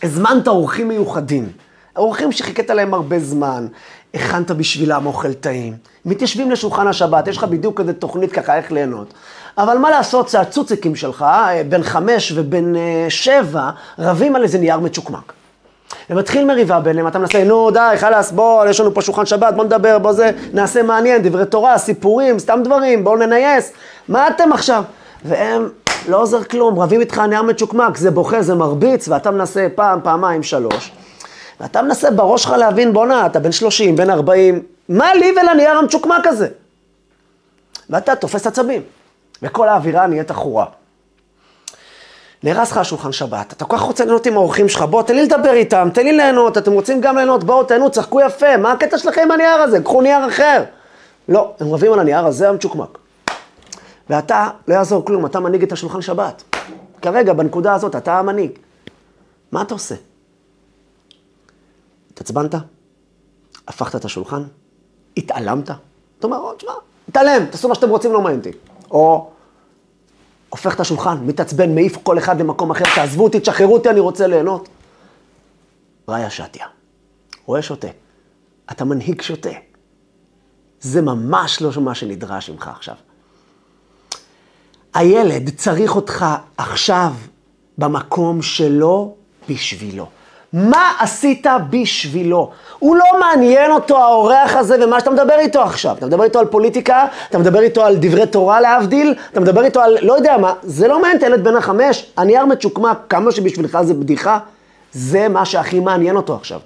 הזמנת 0.03 0.47
אורחים 0.47 0.87
מיוחדים. 0.87 1.51
אורחים 1.99 2.31
שחיכית 2.31 2.69
להם 2.69 2.93
הרבה 2.93 3.19
זמן, 3.19 3.67
הכנת 4.13 4.51
בשבילם 4.51 5.05
אוכל 5.05 5.33
טעים. 5.33 5.73
מתיישבים 6.05 6.51
לשולחן 6.51 6.87
השבת, 6.87 7.27
יש 7.27 7.37
לך 7.37 7.43
בדיוק 7.43 7.81
כזה 7.81 7.93
תוכנית 7.93 8.31
ככה 8.31 8.57
איך 8.57 8.71
ליהנות. 8.71 9.13
אבל 9.57 9.77
מה 9.77 9.89
לעשות, 9.89 10.29
זה 10.29 10.39
הצוציקים 10.39 10.95
שלך, 10.95 11.21
אה, 11.21 11.61
בן 11.69 11.83
חמש 11.83 12.33
ובן 12.35 12.75
אה, 12.75 13.05
שבע, 13.09 13.69
רבים 13.99 14.35
על 14.35 14.43
איזה 14.43 14.57
נייר 14.57 14.79
מצ'וקמק. 14.79 15.33
ומתחיל 16.09 16.45
מריבה 16.45 16.79
ביניהם, 16.79 17.07
אתה 17.07 17.19
מנסה, 17.19 17.43
נו 17.43 17.71
די, 17.71 17.95
חלאס, 17.97 18.31
בוא, 18.31 18.65
יש 18.65 18.79
לנו 18.79 18.93
פה 18.93 19.01
שולחן 19.01 19.25
שבת, 19.25 19.53
בוא 19.53 19.63
נדבר, 19.63 19.99
בוא 19.99 20.11
זה, 20.11 20.31
נעשה 20.53 20.83
מעניין, 20.83 21.21
דברי 21.21 21.45
תורה, 21.45 21.77
סיפורים, 21.77 22.39
סתם 22.39 22.59
דברים, 22.63 23.03
בואו 23.03 23.15
ננייס. 23.15 23.71
מה 24.07 24.27
אתם 24.27 24.53
עכשיו? 24.53 24.83
והם, 25.25 25.69
לא 26.07 26.21
עוזר 26.21 26.43
כלום, 26.43 26.79
רבים 26.79 26.99
איתך 26.99 27.19
נייר 27.19 27.41
מצ'וקמק, 27.41 27.97
זה 27.97 28.11
בוכה, 28.11 28.41
זה 28.41 28.55
מרביץ, 28.55 29.07
ואתה 29.07 29.31
מנסה 29.31 29.67
פעם, 29.75 29.99
פעמיים, 30.03 30.43
שלוש. 30.43 30.91
ואתה 31.59 31.81
מנסה 31.81 32.11
בראש 32.11 32.43
שלך 32.43 32.51
להבין, 32.51 32.93
בואנה, 32.93 33.25
אתה 33.25 33.39
בן 33.39 33.51
30, 33.51 33.95
בן 33.95 34.09
40, 34.09 34.63
מה 34.89 35.13
לי 35.13 35.31
ולנייר 35.31 35.77
המצ'וקמק 35.77 36.27
הזה? 36.27 36.47
ואתה 37.89 38.15
תופס 38.15 38.47
עצבים, 38.47 38.81
וכל 39.41 39.69
האווירה 39.69 40.07
נהיית 40.07 40.31
עכורה. 40.31 40.65
נהרס 42.43 42.71
לך 42.71 42.77
השולחן 42.77 43.11
שבת, 43.11 43.53
אתה 43.53 43.65
כל 43.65 43.77
כך 43.77 43.83
רוצה 43.83 44.05
ליהנות 44.05 44.25
עם 44.25 44.33
האורחים 44.33 44.69
שלך, 44.69 44.81
בוא, 44.81 45.03
תן 45.03 45.15
לי 45.15 45.23
לדבר 45.23 45.53
איתם, 45.53 45.89
תן 45.93 46.03
לי 46.03 46.13
ליהנות, 46.13 46.57
אתם 46.57 46.71
רוצים 46.71 47.01
גם 47.01 47.15
ליהנות, 47.15 47.43
בואו, 47.43 47.63
תהנו, 47.63 47.91
צחקו 47.91 48.21
יפה, 48.21 48.57
מה 48.57 48.71
הקטע 48.71 48.97
שלכם 48.97 49.21
עם 49.21 49.31
הנייר 49.31 49.61
הזה? 49.61 49.79
קחו 49.83 50.01
נייר 50.01 50.27
אחר. 50.27 50.63
לא, 51.29 51.53
הם 51.59 51.73
רבים 51.73 51.93
על 51.93 51.99
הנייר 51.99 52.25
הזה 52.25 52.49
המצ'וקמק. 52.49 52.97
ואתה, 54.09 54.47
לא 54.67 54.73
יעזור 54.73 55.05
כלום, 55.05 55.25
אתה 55.25 55.39
מנהיג 55.39 55.63
את 55.63 55.71
השולחן 55.71 56.01
שבת. 56.01 56.43
כרגע, 57.01 57.33
בנקודה 57.33 57.73
הזאת, 57.73 57.95
אתה 57.95 58.19
המנהיג. 58.19 58.51
מה 59.51 59.61
אתה 59.61 59.73
עושה? 59.73 59.95
התעצבנת? 62.19 62.55
הפכת 63.67 63.95
את 63.95 64.05
השולחן? 64.05 64.43
התעלמת? 65.17 65.69
אתה 65.69 65.77
אומר, 66.27 66.37
או, 66.37 66.53
תשמע, 66.53 66.71
תעלם, 67.11 67.45
תעשו 67.45 67.67
מה 67.69 67.75
שאתם 67.75 67.89
רוצים, 67.89 68.13
לא 68.13 68.21
מעניין 68.21 68.39
אותי. 68.39 68.51
או, 68.91 69.29
הופך 70.49 70.75
את 70.75 70.79
השולחן, 70.79 71.17
מתעצבן, 71.25 71.75
מעיף 71.75 71.97
כל 72.03 72.17
אחד 72.17 72.41
למקום 72.41 72.71
אחר, 72.71 72.83
תעזבו 72.95 73.23
אותי, 73.23 73.39
תשחררו 73.39 73.73
אותי, 73.73 73.89
אני 73.89 73.99
רוצה 73.99 74.27
ליהנות. 74.27 74.69
ראיה 76.07 76.29
שתיה, 76.29 76.65
רואה 77.45 77.61
שותה. 77.61 77.87
אתה 78.71 78.85
מנהיג 78.85 79.21
שותה. 79.21 79.49
זה 80.81 81.01
ממש 81.01 81.61
לא 81.61 81.81
מה 81.81 81.95
שנדרש 81.95 82.49
ממך 82.49 82.67
עכשיו. 82.67 82.95
הילד 84.93 85.49
צריך 85.49 85.95
אותך 85.95 86.25
עכשיו 86.57 87.13
במקום 87.77 88.41
שלו 88.41 89.15
בשבילו. 89.49 90.07
מה 90.53 90.91
עשית 90.99 91.47
בשבילו? 91.69 92.51
הוא 92.79 92.95
לא 92.95 93.05
מעניין 93.19 93.71
אותו 93.71 93.97
האורח 93.97 94.55
הזה 94.55 94.85
ומה 94.85 94.99
שאתה 94.99 95.11
מדבר 95.11 95.39
איתו 95.39 95.61
עכשיו. 95.61 95.95
אתה 95.97 96.05
מדבר 96.05 96.23
איתו 96.23 96.39
על 96.39 96.45
פוליטיקה, 96.45 97.05
אתה 97.29 97.37
מדבר 97.37 97.59
איתו 97.59 97.85
על 97.85 97.95
דברי 97.99 98.27
תורה 98.27 98.61
להבדיל, 98.61 99.15
אתה 99.31 99.39
מדבר 99.39 99.63
איתו 99.63 99.81
על 99.81 99.97
לא 100.01 100.13
יודע 100.13 100.37
מה, 100.37 100.53
זה 100.63 100.87
לא 100.87 101.01
מעניין 101.01 101.17
את 101.17 101.23
הילד 101.23 101.43
בן 101.43 101.55
החמש, 101.55 102.11
הנייר 102.17 102.45
מצ'וקמק, 102.45 102.97
כמה 103.09 103.31
שבשבילך 103.31 103.77
זה 103.81 103.93
בדיחה, 103.93 104.39
זה 104.91 105.27
מה 105.27 105.45
שהכי 105.45 105.79
מעניין 105.79 106.15
אותו 106.15 106.35
עכשיו. 106.35 106.59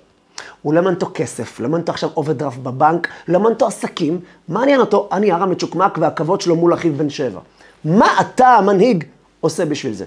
הוא 0.61 0.73
לא 0.73 0.81
מעניין 0.81 0.95
אותו 0.95 1.11
כסף, 1.13 1.59
לא 1.59 1.65
מעניין 1.65 1.81
אותו 1.81 1.91
עכשיו 1.91 2.09
אוברדרפט 2.17 2.57
בבנק, 2.57 3.07
לא 3.27 3.39
מעניין 3.39 3.53
אותו 3.53 3.67
עסקים, 3.67 4.19
מעניין 4.47 4.79
אותו 4.79 5.07
הנייר 5.11 5.35
המצ'וקמק 5.35 5.97
והכבוד 5.97 6.41
שלו 6.41 6.55
מול 6.55 6.73
אחיו 6.73 6.93
בן 6.93 7.09
שבע. 7.09 7.39
מה 7.85 8.07
אתה, 8.21 8.47
המנהיג, 8.47 9.03
עושה 9.41 9.65
בשביל 9.65 9.93
זה? 9.93 10.05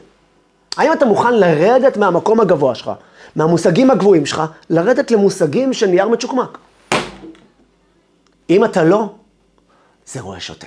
האם 0.77 0.93
אתה 0.93 1.05
מוכן 1.07 1.35
לרדת 1.35 1.97
מהמקום 1.97 2.41
הגבוה 2.41 2.75
שלך, 2.75 2.91
מהמושגים 3.37 3.91
הגבוהים 3.91 4.27
שלך, 4.27 4.43
לרדת 4.71 5.11
למושגים 5.11 5.73
של 5.73 5.87
נייר 5.87 6.09
מצ'וקמק? 6.09 6.59
אם 8.51 8.65
אתה 8.65 8.85
לא, 8.85 9.09
זה 10.07 10.21
רואה 10.21 10.41
שוטה. 10.41 10.67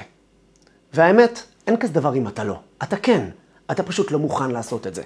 והאמת, 0.93 1.43
אין 1.67 1.77
כזה 1.77 1.93
דבר 1.93 2.15
אם 2.15 2.27
אתה 2.27 2.43
לא. 2.43 2.55
אתה 2.83 2.95
כן, 2.97 3.25
אתה 3.71 3.83
פשוט 3.83 4.11
לא 4.11 4.19
מוכן 4.19 4.51
לעשות 4.51 4.87
את 4.87 4.95
זה. 4.95 5.01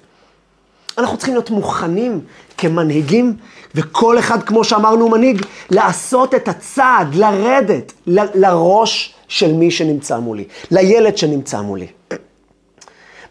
אנחנו 0.97 1.17
צריכים 1.17 1.33
להיות 1.35 1.49
מוכנים 1.49 2.21
כמנהיגים, 2.57 3.37
וכל 3.75 4.19
אחד, 4.19 4.43
כמו 4.43 4.63
שאמרנו, 4.63 5.09
מנהיג, 5.09 5.45
לעשות 5.69 6.35
את 6.35 6.47
הצעד, 6.47 7.15
לרדת 7.15 7.93
ל- 8.07 8.39
לראש 8.45 9.13
של 9.27 9.53
מי 9.53 9.71
שנמצא 9.71 10.17
מולי, 10.19 10.47
לילד 10.71 11.17
שנמצא 11.17 11.61
מולי. 11.61 11.87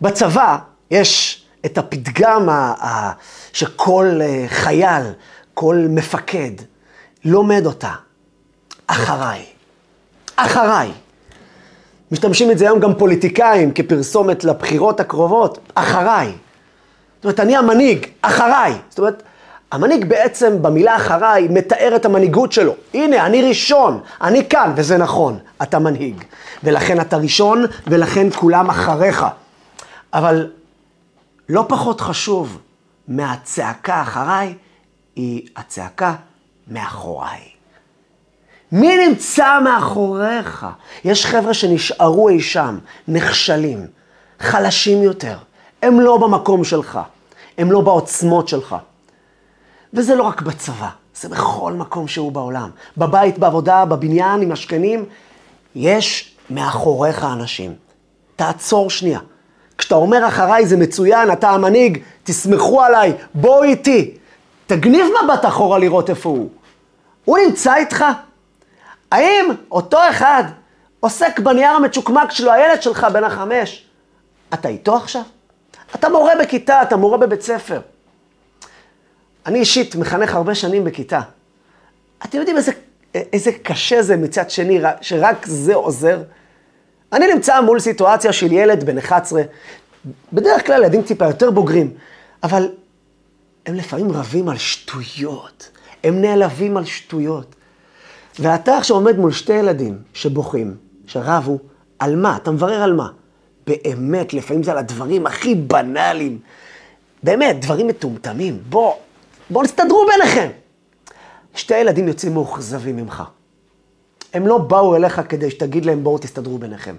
בצבא 0.00 0.58
יש 0.90 1.41
את 1.66 1.78
הפתגם 1.78 2.48
ה- 2.48 3.12
שכל 3.52 4.18
אה, 4.22 4.44
חייל, 4.48 5.02
כל 5.54 5.86
מפקד, 5.88 6.50
לומד 7.24 7.66
אותה. 7.66 7.92
אחריי. 8.86 9.44
אחריי. 10.36 10.90
משתמשים 12.12 12.50
את 12.50 12.58
זה 12.58 12.64
היום 12.64 12.80
גם 12.80 12.94
פוליטיקאים 12.94 13.72
כפרסומת 13.74 14.44
לבחירות 14.44 15.00
הקרובות. 15.00 15.58
אחריי. 15.74 16.32
זאת 17.16 17.24
אומרת, 17.24 17.40
אני 17.40 17.56
המנהיג, 17.56 18.06
אחריי. 18.22 18.72
זאת 18.88 18.98
אומרת, 18.98 19.22
המנהיג 19.72 20.04
בעצם 20.04 20.62
במילה 20.62 20.96
אחריי 20.96 21.48
מתאר 21.50 21.92
את 21.96 22.04
המנהיגות 22.04 22.52
שלו. 22.52 22.74
הנה, 22.94 23.26
אני 23.26 23.42
ראשון, 23.48 24.00
אני 24.20 24.48
כאן, 24.48 24.72
וזה 24.76 24.96
נכון, 24.98 25.38
אתה 25.62 25.78
מנהיג. 25.78 26.24
ולכן 26.64 27.00
אתה 27.00 27.16
ראשון, 27.16 27.64
ולכן 27.86 28.26
כולם 28.30 28.70
אחריך. 28.70 29.26
אבל 30.14 30.50
לא 31.52 31.64
פחות 31.68 32.00
חשוב 32.00 32.58
מהצעקה 33.08 34.02
אחריי, 34.02 34.54
היא 35.16 35.48
הצעקה 35.56 36.14
מאחוריי. 36.68 37.40
מי 38.72 39.08
נמצא 39.08 39.60
מאחוריך? 39.64 40.66
יש 41.04 41.26
חבר'ה 41.26 41.54
שנשארו 41.54 42.28
אי 42.28 42.40
שם, 42.40 42.78
נכשלים, 43.08 43.86
חלשים 44.40 45.02
יותר. 45.02 45.36
הם 45.82 46.00
לא 46.00 46.18
במקום 46.18 46.64
שלך. 46.64 47.00
הם 47.58 47.72
לא 47.72 47.80
בעוצמות 47.80 48.48
שלך. 48.48 48.76
וזה 49.94 50.14
לא 50.14 50.22
רק 50.22 50.42
בצבא, 50.42 50.88
זה 51.14 51.28
בכל 51.28 51.72
מקום 51.72 52.08
שהוא 52.08 52.32
בעולם. 52.32 52.70
בבית, 52.96 53.38
בעבודה, 53.38 53.84
בבניין, 53.84 54.40
עם 54.40 54.52
השכנים, 54.52 55.04
יש 55.74 56.36
מאחוריך 56.50 57.24
אנשים. 57.24 57.74
תעצור 58.36 58.90
שנייה. 58.90 59.20
כשאתה 59.82 59.94
אומר 59.94 60.28
אחריי 60.28 60.66
זה 60.66 60.76
מצוין, 60.76 61.32
אתה 61.32 61.50
המנהיג, 61.50 61.98
תסמכו 62.24 62.82
עליי, 62.82 63.12
בואו 63.34 63.62
איתי. 63.62 64.14
תגניב 64.66 65.06
מבט 65.24 65.44
אחורה 65.44 65.78
לראות 65.78 66.10
איפה 66.10 66.28
הוא. 66.28 66.50
הוא 67.24 67.38
נמצא 67.38 67.74
איתך? 67.74 68.04
האם 69.10 69.44
אותו 69.70 69.98
אחד 70.10 70.44
עוסק 71.00 71.38
בנייר 71.38 71.70
המצ'וקמק 71.70 72.30
שלו, 72.30 72.52
הילד 72.52 72.82
שלך 72.82 73.06
בן 73.12 73.24
החמש, 73.24 73.86
אתה 74.54 74.68
איתו 74.68 74.96
עכשיו? 74.96 75.22
אתה 75.94 76.08
מורה 76.08 76.32
בכיתה, 76.40 76.82
אתה 76.82 76.96
מורה 76.96 77.18
בבית 77.18 77.42
ספר. 77.42 77.80
אני 79.46 79.58
אישית 79.58 79.94
מחנך 79.94 80.34
הרבה 80.34 80.54
שנים 80.54 80.84
בכיתה. 80.84 81.20
אתם 82.24 82.38
יודעים 82.38 82.56
איזה, 82.56 82.72
איזה 83.14 83.50
קשה 83.62 84.02
זה 84.02 84.16
מצד 84.16 84.50
שני, 84.50 84.80
שרק 85.00 85.46
זה 85.46 85.74
עוזר? 85.74 86.22
אני 87.12 87.34
נמצא 87.34 87.60
מול 87.60 87.80
סיטואציה 87.80 88.32
של 88.32 88.52
ילד 88.52 88.84
בן 88.84 88.98
11, 88.98 89.42
בדרך 90.32 90.66
כלל 90.66 90.82
ילדים 90.82 91.02
טיפה 91.02 91.26
יותר 91.26 91.50
בוגרים, 91.50 91.90
אבל 92.42 92.68
הם 93.66 93.74
לפעמים 93.74 94.12
רבים 94.12 94.48
על 94.48 94.58
שטויות, 94.58 95.68
הם 96.04 96.20
נעלבים 96.20 96.76
על 96.76 96.84
שטויות. 96.84 97.54
ואתה 98.38 98.76
עכשיו 98.76 98.96
עומד 98.96 99.18
מול 99.18 99.32
שתי 99.32 99.52
ילדים 99.52 99.98
שבוכים, 100.14 100.76
שרבו, 101.06 101.58
על 101.98 102.16
מה? 102.16 102.36
אתה 102.36 102.50
מברר 102.50 102.82
על 102.82 102.92
מה? 102.92 103.08
באמת, 103.66 104.34
לפעמים 104.34 104.62
זה 104.62 104.72
על 104.72 104.78
הדברים 104.78 105.26
הכי 105.26 105.54
בנאליים. 105.54 106.38
באמת, 107.22 107.60
דברים 107.60 107.88
מטומטמים. 107.88 108.62
בוא, 108.68 108.94
בואו 109.50 109.64
נסתדרו 109.64 110.06
ביניכם. 110.12 110.48
שתי 111.54 111.78
ילדים 111.78 112.08
יוצאים 112.08 112.34
מאוכזבים 112.34 112.96
ממך. 112.96 113.22
הם 114.34 114.46
לא 114.46 114.58
באו 114.58 114.96
אליך 114.96 115.20
כדי 115.28 115.50
שתגיד 115.50 115.84
להם 115.86 116.04
בואו 116.04 116.18
תסתדרו 116.18 116.58
ביניכם. 116.58 116.94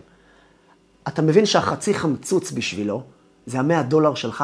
אתה 1.08 1.22
מבין 1.22 1.46
שהחצי 1.46 1.94
חמצוץ 1.94 2.52
בשבילו 2.52 3.02
זה 3.46 3.60
המאה 3.60 3.84
דולר 3.84 4.16
שלך? 4.16 4.44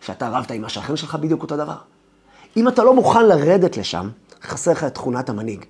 שאתה 0.00 0.28
רבת 0.28 0.50
עם 0.50 0.64
השכן 0.64 0.96
שלך 0.96 1.14
בדיוק 1.14 1.42
אותו 1.42 1.56
דבר? 1.56 1.76
אם 2.56 2.68
אתה 2.68 2.84
לא 2.84 2.94
מוכן 2.94 3.26
לרדת 3.26 3.76
לשם, 3.76 4.10
חסר 4.42 4.70
לך 4.70 4.84
את 4.84 4.94
תכונת 4.94 5.28
המנהיג. 5.28 5.64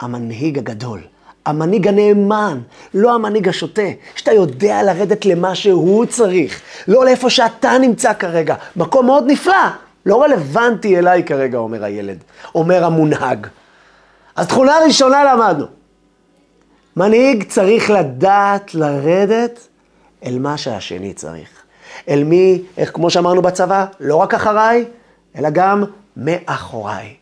המנהיג 0.00 0.58
הגדול, 0.58 1.00
המנהיג 1.46 1.88
הנאמן, 1.88 2.60
לא 2.94 3.14
המנהיג 3.14 3.48
השוטה, 3.48 3.82
שאתה 4.14 4.32
יודע 4.32 4.82
לרדת 4.82 5.24
למה 5.24 5.54
שהוא 5.54 6.06
צריך, 6.06 6.60
לא 6.88 7.04
לאיפה 7.04 7.30
שאתה 7.30 7.78
נמצא 7.80 8.12
כרגע. 8.14 8.54
מקום 8.76 9.06
מאוד 9.06 9.24
נפלא, 9.26 9.54
לא 10.06 10.22
רלוונטי 10.22 10.98
אליי 10.98 11.24
כרגע, 11.24 11.58
אומר 11.58 11.84
הילד, 11.84 12.18
אומר 12.54 12.84
המונהג. 12.84 13.46
אז 14.36 14.46
תכונה 14.46 14.78
ראשונה 14.86 15.24
למדנו. 15.24 15.66
מנהיג 16.96 17.44
צריך 17.48 17.90
לדעת 17.90 18.74
לרדת 18.74 19.68
אל 20.24 20.38
מה 20.38 20.58
שהשני 20.58 21.12
צריך. 21.14 21.48
אל 22.08 22.24
מי, 22.24 22.62
איך 22.76 22.90
כמו 22.94 23.10
שאמרנו 23.10 23.42
בצבא, 23.42 23.86
לא 24.00 24.16
רק 24.16 24.34
אחריי, 24.34 24.84
אלא 25.36 25.50
גם 25.50 25.84
מאחוריי. 26.16 27.14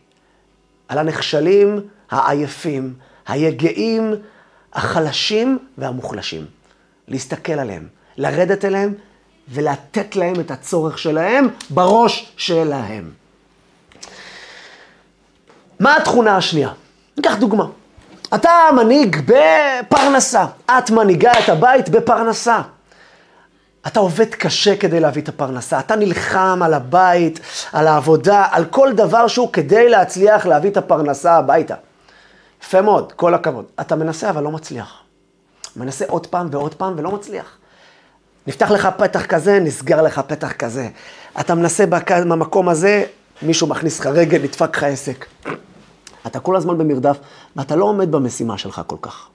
על 0.87 0.97
הנחשלים, 0.97 1.79
העייפים, 2.11 2.93
היגעים, 3.27 4.13
החלשים 4.73 5.59
והמוחלשים. 5.77 6.45
להסתכל 7.07 7.53
עליהם, 7.53 7.87
לרדת 8.17 8.65
אליהם 8.65 8.93
ולתת 9.49 10.15
להם 10.15 10.39
את 10.39 10.51
הצורך 10.51 10.97
שלהם 10.97 11.47
בראש 11.69 12.33
שלהם. 12.37 13.11
מה 15.79 15.97
התכונה 15.97 16.37
השנייה? 16.37 16.69
ניקח 17.17 17.35
דוגמה. 17.39 17.65
אתה 18.35 18.51
מנהיג 18.75 19.17
בפרנסה, 19.25 20.45
את 20.65 20.89
מנהיגה 20.89 21.31
את 21.43 21.49
הבית 21.49 21.89
בפרנסה. 21.89 22.61
אתה 23.87 23.99
עובד 23.99 24.29
קשה 24.29 24.77
כדי 24.77 24.99
להביא 24.99 25.21
את 25.21 25.29
הפרנסה, 25.29 25.79
אתה 25.79 25.95
נלחם 25.95 26.59
על 26.63 26.73
הבית, 26.73 27.39
על 27.73 27.87
העבודה, 27.87 28.47
על 28.51 28.65
כל 28.65 28.93
דבר 28.93 29.27
שהוא 29.27 29.53
כדי 29.53 29.89
להצליח 29.89 30.45
להביא 30.45 30.69
את 30.69 30.77
הפרנסה 30.77 31.33
הביתה. 31.33 31.75
יפה 32.63 32.81
מאוד, 32.81 33.13
כל 33.13 33.33
הכבוד. 33.33 33.65
אתה 33.81 33.95
מנסה 33.95 34.29
אבל 34.29 34.43
לא 34.43 34.51
מצליח. 34.51 34.93
מנסה 35.75 36.05
עוד 36.07 36.27
פעם 36.27 36.47
ועוד 36.51 36.73
פעם 36.73 36.93
ולא 36.97 37.11
מצליח. 37.11 37.57
נפתח 38.47 38.71
לך 38.71 38.89
פתח 38.97 39.25
כזה, 39.25 39.59
נסגר 39.59 40.01
לך 40.01 40.21
פתח 40.27 40.51
כזה. 40.51 40.87
אתה 41.39 41.55
מנסה 41.55 41.85
במקום 41.85 42.69
הזה, 42.69 43.03
מישהו 43.41 43.67
מכניס 43.67 43.99
לך 43.99 44.05
רגל, 44.05 44.41
נדפק 44.41 44.77
לך 44.77 44.83
עסק. 44.83 45.25
אתה 46.27 46.39
כל 46.39 46.55
הזמן 46.55 46.77
במרדף, 46.77 47.17
ואתה 47.55 47.75
לא 47.75 47.85
עומד 47.85 48.11
במשימה 48.11 48.57
שלך 48.57 48.81
כל 48.87 48.97
כך. 49.01 49.27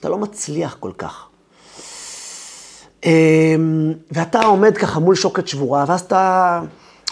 אתה 0.00 0.08
לא 0.08 0.18
מצליח 0.18 0.76
כל 0.80 0.92
כך. 0.98 1.26
אמ, 3.04 3.92
ואתה 4.10 4.40
עומד 4.44 4.78
ככה 4.78 5.00
מול 5.00 5.14
שוקת 5.14 5.48
שבורה, 5.48 5.84
ואז 5.88 6.00
אתה 6.00 6.60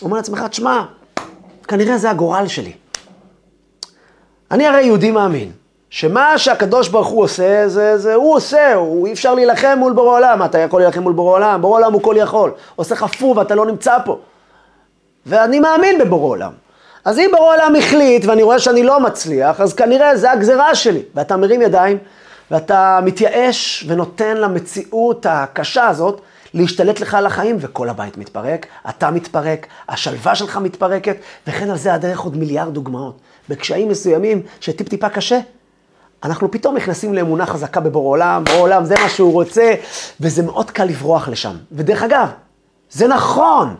אומר 0.02 0.16
לעצמך, 0.16 0.42
תשמע, 0.42 0.84
כנראה 1.68 1.98
זה 1.98 2.10
הגורל 2.10 2.46
שלי. 2.46 2.72
אני 4.50 4.66
הרי 4.66 4.82
יהודי 4.82 5.10
מאמין, 5.10 5.52
שמה 5.90 6.38
שהקדוש 6.38 6.88
ברוך 6.88 7.08
הוא 7.08 7.22
עושה, 7.22 7.68
זה, 7.68 7.98
זה 7.98 8.14
הוא 8.14 8.34
עושה, 8.34 8.74
הוא, 8.74 9.06
אי 9.06 9.12
אפשר 9.12 9.34
להילחם 9.34 9.76
מול 9.78 9.92
בורא 9.92 10.16
עולם. 10.16 10.42
אתה 10.44 10.58
יכול 10.58 10.80
להילחם 10.80 11.02
מול 11.02 11.12
בורא 11.12 11.32
עולם? 11.32 11.62
בורא 11.62 11.78
עולם 11.78 11.92
הוא 11.92 12.02
כל 12.02 12.14
יכול. 12.18 12.50
עושה 12.76 12.96
חפור 12.96 13.36
ואתה 13.36 13.54
לא 13.54 13.66
נמצא 13.66 13.96
פה. 14.04 14.18
ואני 15.26 15.60
מאמין 15.60 15.98
בבורא 15.98 16.28
עולם. 16.28 16.52
אז 17.06 17.18
אם 17.18 17.30
בורא 17.36 17.54
עולם 17.54 17.76
החליט 17.76 18.24
ואני 18.24 18.42
רואה 18.42 18.58
שאני 18.58 18.82
לא 18.82 19.00
מצליח, 19.00 19.60
אז 19.60 19.74
כנראה 19.74 20.16
זה 20.16 20.30
הגזרה 20.30 20.74
שלי. 20.74 21.02
ואתה 21.14 21.36
מרים 21.36 21.62
ידיים, 21.62 21.98
ואתה 22.50 23.00
מתייאש 23.02 23.84
ונותן 23.88 24.36
למציאות 24.36 25.26
הקשה 25.28 25.88
הזאת 25.88 26.20
להשתלט 26.54 27.00
לך 27.00 27.14
על 27.14 27.26
החיים, 27.26 27.56
וכל 27.60 27.88
הבית 27.88 28.18
מתפרק, 28.18 28.66
אתה 28.88 29.10
מתפרק, 29.10 29.66
השלווה 29.88 30.34
שלך 30.34 30.56
מתפרקת, 30.56 31.16
וכן 31.46 31.70
על 31.70 31.76
זה 31.76 31.94
הדרך 31.94 32.20
עוד 32.20 32.36
מיליארד 32.36 32.74
דוגמאות. 32.74 33.18
בקשיים 33.48 33.88
מסוימים 33.88 34.42
שטיפ-טיפה 34.60 35.08
קשה, 35.08 35.38
אנחנו 36.24 36.50
פתאום 36.50 36.76
נכנסים 36.76 37.14
לאמונה 37.14 37.46
חזקה 37.46 37.80
בבורא 37.80 38.08
עולם, 38.08 38.44
בורא 38.44 38.58
עולם 38.58 38.84
זה 38.84 38.94
מה 39.02 39.08
שהוא 39.08 39.32
רוצה, 39.32 39.74
וזה 40.20 40.42
מאוד 40.42 40.70
קל 40.70 40.84
לברוח 40.84 41.28
לשם. 41.28 41.56
ודרך 41.72 42.02
אגב, 42.02 42.28
זה 42.90 43.08
נכון, 43.08 43.74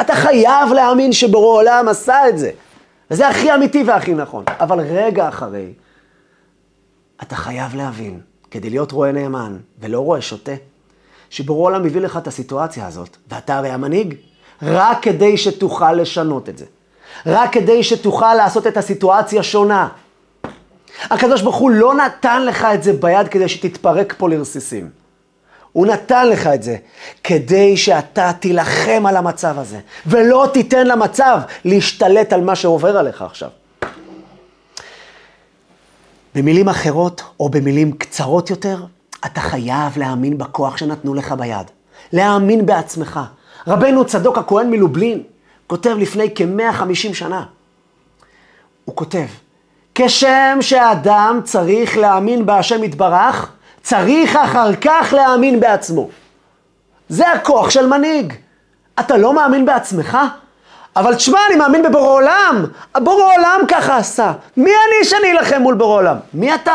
אתה 0.00 0.14
חייב 0.14 0.72
להאמין 0.72 1.12
שבורא 1.12 1.58
עולם 1.58 1.88
עשה 1.88 2.28
את 2.28 2.38
זה. 2.38 2.50
וזה 3.12 3.28
הכי 3.28 3.54
אמיתי 3.54 3.82
והכי 3.82 4.14
נכון. 4.14 4.44
אבל 4.48 4.80
רגע 4.80 5.28
אחרי, 5.28 5.72
אתה 7.22 7.36
חייב 7.36 7.74
להבין, 7.74 8.20
כדי 8.50 8.70
להיות 8.70 8.92
רועה 8.92 9.12
נאמן 9.12 9.56
ולא 9.80 10.00
רועה 10.00 10.20
שוטה, 10.20 10.52
שבורא 11.30 11.70
עולם 11.70 11.82
מביא 11.82 12.00
לך 12.00 12.16
את 12.16 12.26
הסיטואציה 12.26 12.86
הזאת, 12.86 13.16
ואתה 13.30 13.56
הרי 13.56 13.68
המנהיג, 13.70 14.14
רק 14.62 15.02
כדי 15.02 15.36
שתוכל 15.36 15.92
לשנות 15.92 16.48
את 16.48 16.58
זה. 16.58 16.64
רק 17.26 17.52
כדי 17.52 17.82
שתוכל 17.82 18.34
לעשות 18.34 18.66
את 18.66 18.76
הסיטואציה 18.76 19.42
שונה. 19.42 19.88
הקדוש 21.02 21.42
ברוך 21.42 21.56
הוא 21.56 21.70
לא 21.70 21.94
נתן 21.94 22.46
לך 22.46 22.66
את 22.74 22.82
זה 22.82 22.92
ביד 22.92 23.28
כדי 23.28 23.48
שתתפרק 23.48 24.14
פה 24.18 24.28
לרסיסים. 24.28 24.90
הוא 25.72 25.86
נתן 25.86 26.28
לך 26.28 26.46
את 26.46 26.62
זה 26.62 26.76
כדי 27.24 27.76
שאתה 27.76 28.32
תילחם 28.32 29.06
על 29.06 29.16
המצב 29.16 29.58
הזה, 29.58 29.80
ולא 30.06 30.48
תיתן 30.52 30.86
למצב 30.86 31.40
להשתלט 31.64 32.32
על 32.32 32.40
מה 32.40 32.56
שעובר 32.56 32.98
עליך 32.98 33.22
עכשיו. 33.22 33.48
במילים 36.34 36.68
אחרות, 36.68 37.22
או 37.40 37.48
במילים 37.48 37.92
קצרות 37.92 38.50
יותר, 38.50 38.84
אתה 39.26 39.40
חייב 39.40 39.98
להאמין 39.98 40.38
בכוח 40.38 40.76
שנתנו 40.76 41.14
לך 41.14 41.32
ביד. 41.32 41.66
להאמין 42.12 42.66
בעצמך. 42.66 43.20
רבנו 43.66 44.04
צדוק 44.04 44.38
הכהן 44.38 44.70
מלובלין 44.70 45.22
כותב 45.66 45.96
לפני 45.98 46.28
כ-150 46.34 47.14
שנה. 47.14 47.44
הוא 48.84 48.96
כותב, 48.96 49.26
כשם 49.94 50.58
שאדם 50.60 51.40
צריך 51.44 51.96
להאמין 51.96 52.46
בהשם 52.46 52.84
יתברך, 52.84 53.52
צריך 53.82 54.36
אחר 54.36 54.74
כך 54.80 55.14
להאמין 55.16 55.60
בעצמו. 55.60 56.08
זה 57.08 57.32
הכוח 57.32 57.70
של 57.70 57.86
מנהיג. 57.86 58.32
אתה 59.00 59.16
לא 59.16 59.34
מאמין 59.34 59.66
בעצמך? 59.66 60.18
אבל 60.96 61.14
תשמע, 61.14 61.38
אני 61.48 61.56
מאמין 61.56 61.82
בבורא 61.82 62.08
עולם. 62.08 62.64
הבורא 62.94 63.24
עולם 63.36 63.60
ככה 63.68 63.96
עשה. 63.96 64.32
מי 64.56 64.70
אני 64.70 65.04
שאני 65.04 65.32
אלחם 65.32 65.62
מול 65.62 65.74
בורא 65.74 65.96
עולם? 65.96 66.16
מי 66.34 66.54
אתה? 66.54 66.74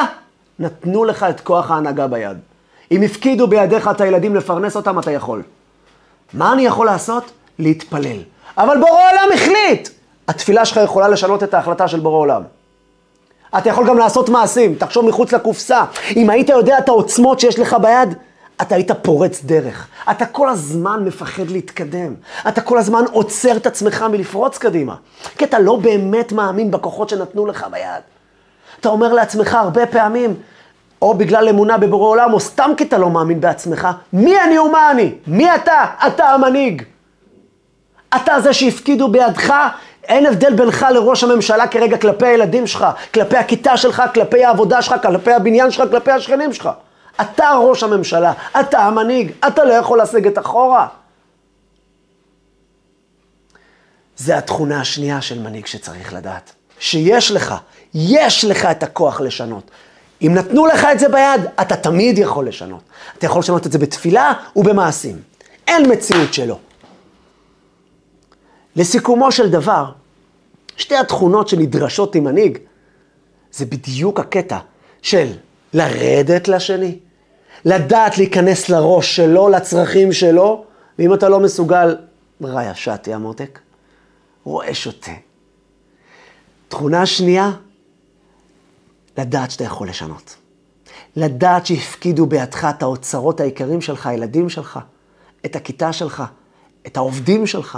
נתנו 0.60 1.06
לך 1.06 1.26
את 1.30 1.40
כוח 1.40 1.72
ההנהגה 1.72 2.08
ביד. 2.08 2.38
אם 2.92 3.02
הפקידו 3.02 3.48
בידיך 3.48 3.88
את 3.88 4.02
הילדים 4.02 4.36
לפרנס 4.36 4.76
אותם, 4.76 5.00
אתה 5.00 5.12
יכול. 5.12 5.42
מה 6.34 6.54
אני 6.54 6.66
יכול 6.66 6.86
לעשות? 6.86 7.32
להתפלל. 7.60 8.18
אבל 8.58 8.78
בורא 8.78 9.02
עולם 9.12 9.30
החליט. 9.34 9.90
התפילה 10.28 10.66
שלך 10.66 10.80
יכולה 10.84 11.08
לשנות 11.08 11.44
את 11.44 11.54
ההחלטה 11.54 11.88
של 11.88 12.00
בורא 12.00 12.18
עולם. 12.18 12.42
אתה 13.58 13.70
יכול 13.70 13.88
גם 13.88 13.98
לעשות 13.98 14.30
מעשים, 14.30 14.76
תחשוב 14.76 15.06
מחוץ 15.06 15.32
לקופסה. 15.34 15.84
אם 16.16 16.30
היית 16.30 16.50
יודע 16.50 16.78
את 16.78 16.90
העוצמות 16.90 17.40
שיש 17.40 17.60
לך 17.60 17.76
ביד, 17.82 18.14
אתה 18.62 18.76
היית 18.76 18.92
פורץ 18.92 19.42
דרך. 19.44 19.88
אתה 20.12 20.26
כל 20.26 20.50
הזמן 20.50 21.04
מפחד 21.06 21.50
להתקדם. 21.50 22.14
אתה 22.48 22.62
כל 22.62 22.78
הזמן 22.78 23.04
עוצר 23.12 23.58
את 23.58 23.68
עצמך 23.68 24.06
מלפרוץ 24.12 24.58
קדימה. 24.58 24.96
כי 25.38 25.46
אתה 25.46 25.60
לא 25.60 25.76
באמת 25.76 26.32
מאמין 26.32 26.72
בכוחות 26.72 27.10
שנתנו 27.10 27.46
לך 27.46 27.66
ביד. 27.72 28.02
אתה 28.80 28.90
אומר 28.90 29.14
לעצמך 29.14 29.54
הרבה 29.54 29.86
פעמים, 29.86 30.36
או 31.02 31.14
בגלל 31.14 31.50
אמונה 31.50 31.78
בבורא 31.78 32.10
עולם, 32.10 32.34
או 32.34 32.40
סתם 32.40 32.72
כי 32.78 32.84
אתה 32.84 32.98
לא 32.98 33.10
מאמין 33.10 33.42
בעצמך, 33.42 33.88
מי 34.14 34.42
אני 34.42 34.60
ומה 34.60 34.92
אני? 34.92 35.12
מי 35.28 35.56
אתה? 35.56 35.86
אתה 36.08 36.30
המנהיג. 36.30 36.84
אתה 38.16 38.42
זה 38.42 38.54
שהפקידו 38.54 39.08
בידך, 39.08 39.54
אין 40.08 40.26
הבדל 40.26 40.54
בינך 40.56 40.86
לראש 40.94 41.24
הממשלה 41.24 41.68
כרגע 41.68 41.98
כלפי 41.98 42.26
הילדים 42.26 42.68
שלך, 42.68 42.86
כלפי 43.14 43.38
הכיתה 43.38 43.78
שלך, 43.78 44.04
כלפי 44.14 44.46
העבודה 44.46 44.82
שלך, 44.82 44.96
כלפי 45.02 45.34
הבניין 45.34 45.72
שלך, 45.72 45.90
כלפי 45.92 46.12
השכנים 46.12 46.54
שלך. 46.54 46.70
אתה 47.22 47.52
ראש 47.62 47.84
הממשלה, 47.84 48.34
אתה 48.60 48.80
המנהיג, 48.80 49.32
אתה 49.48 49.64
לא 49.64 49.74
יכול 49.74 50.02
לסגת 50.02 50.38
אחורה. 50.38 50.88
זה 54.18 54.38
התכונה 54.38 54.82
השנייה 54.82 55.22
של 55.22 55.40
מנהיג 55.40 55.66
שצריך 55.66 56.14
לדעת. 56.14 56.54
שיש 56.80 57.32
לך, 57.32 57.56
יש 57.94 58.46
לך 58.46 58.66
את 58.66 58.84
הכוח 58.84 59.22
לשנות. 59.22 59.72
אם 60.22 60.32
נתנו 60.34 60.66
לך 60.66 60.88
את 60.92 61.00
זה 61.00 61.10
ביד, 61.10 61.42
אתה 61.62 61.76
תמיד 61.76 62.18
יכול 62.18 62.48
לשנות. 62.48 62.82
אתה 63.18 63.26
יכול 63.26 63.40
לשנות 63.40 63.68
את 63.68 63.72
זה 63.72 63.80
בתפילה 63.80 64.34
ובמעשים. 64.56 65.22
אין 65.68 65.92
מציאות 65.92 66.34
שלא. 66.34 66.58
לסיכומו 68.78 69.32
של 69.32 69.50
דבר, 69.50 69.92
שתי 70.78 70.96
התכונות 70.96 71.48
שנדרשות 71.48 72.16
עם 72.16 72.24
מנהיג, 72.24 72.58
זה 73.52 73.66
בדיוק 73.66 74.20
הקטע 74.20 74.60
של 75.02 75.28
לרדת 75.74 76.48
לשני, 76.48 77.00
לדעת 77.66 78.18
להיכנס 78.18 78.70
לראש 78.70 79.16
שלו, 79.16 79.50
לצרכים 79.50 80.14
שלו, 80.14 80.66
ואם 81.00 81.14
אתה 81.14 81.30
לא 81.30 81.40
מסוגל, 81.40 81.98
ראיה 82.42 82.76
שתי 82.76 83.14
המותק, 83.14 83.60
רואה 84.44 84.74
שותה. 84.74 85.12
תכונה 86.68 87.06
שנייה, 87.06 87.52
לדעת 89.18 89.52
שאתה 89.52 89.64
יכול 89.64 89.90
לשנות. 89.90 90.36
לדעת 91.16 91.66
שהפקידו 91.66 92.26
בידך 92.26 92.68
את 92.70 92.84
האוצרות 92.84 93.40
העיקרים 93.40 93.82
שלך, 93.82 94.08
הילדים 94.08 94.50
שלך, 94.50 94.80
את 95.46 95.56
הכיתה 95.56 95.94
שלך, 95.94 96.24
את 96.88 96.98
העובדים 96.98 97.48
שלך. 97.48 97.78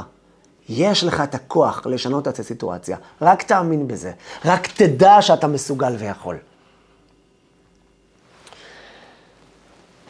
יש 0.69 1.03
לך 1.03 1.21
את 1.21 1.35
הכוח 1.35 1.87
לשנות 1.87 2.27
את 2.27 2.39
הסיטואציה. 2.39 2.97
רק 3.21 3.43
תאמין 3.43 3.87
בזה. 3.87 4.11
רק 4.45 4.67
תדע 4.67 5.21
שאתה 5.21 5.47
מסוגל 5.47 5.95
ויכול. 5.99 6.37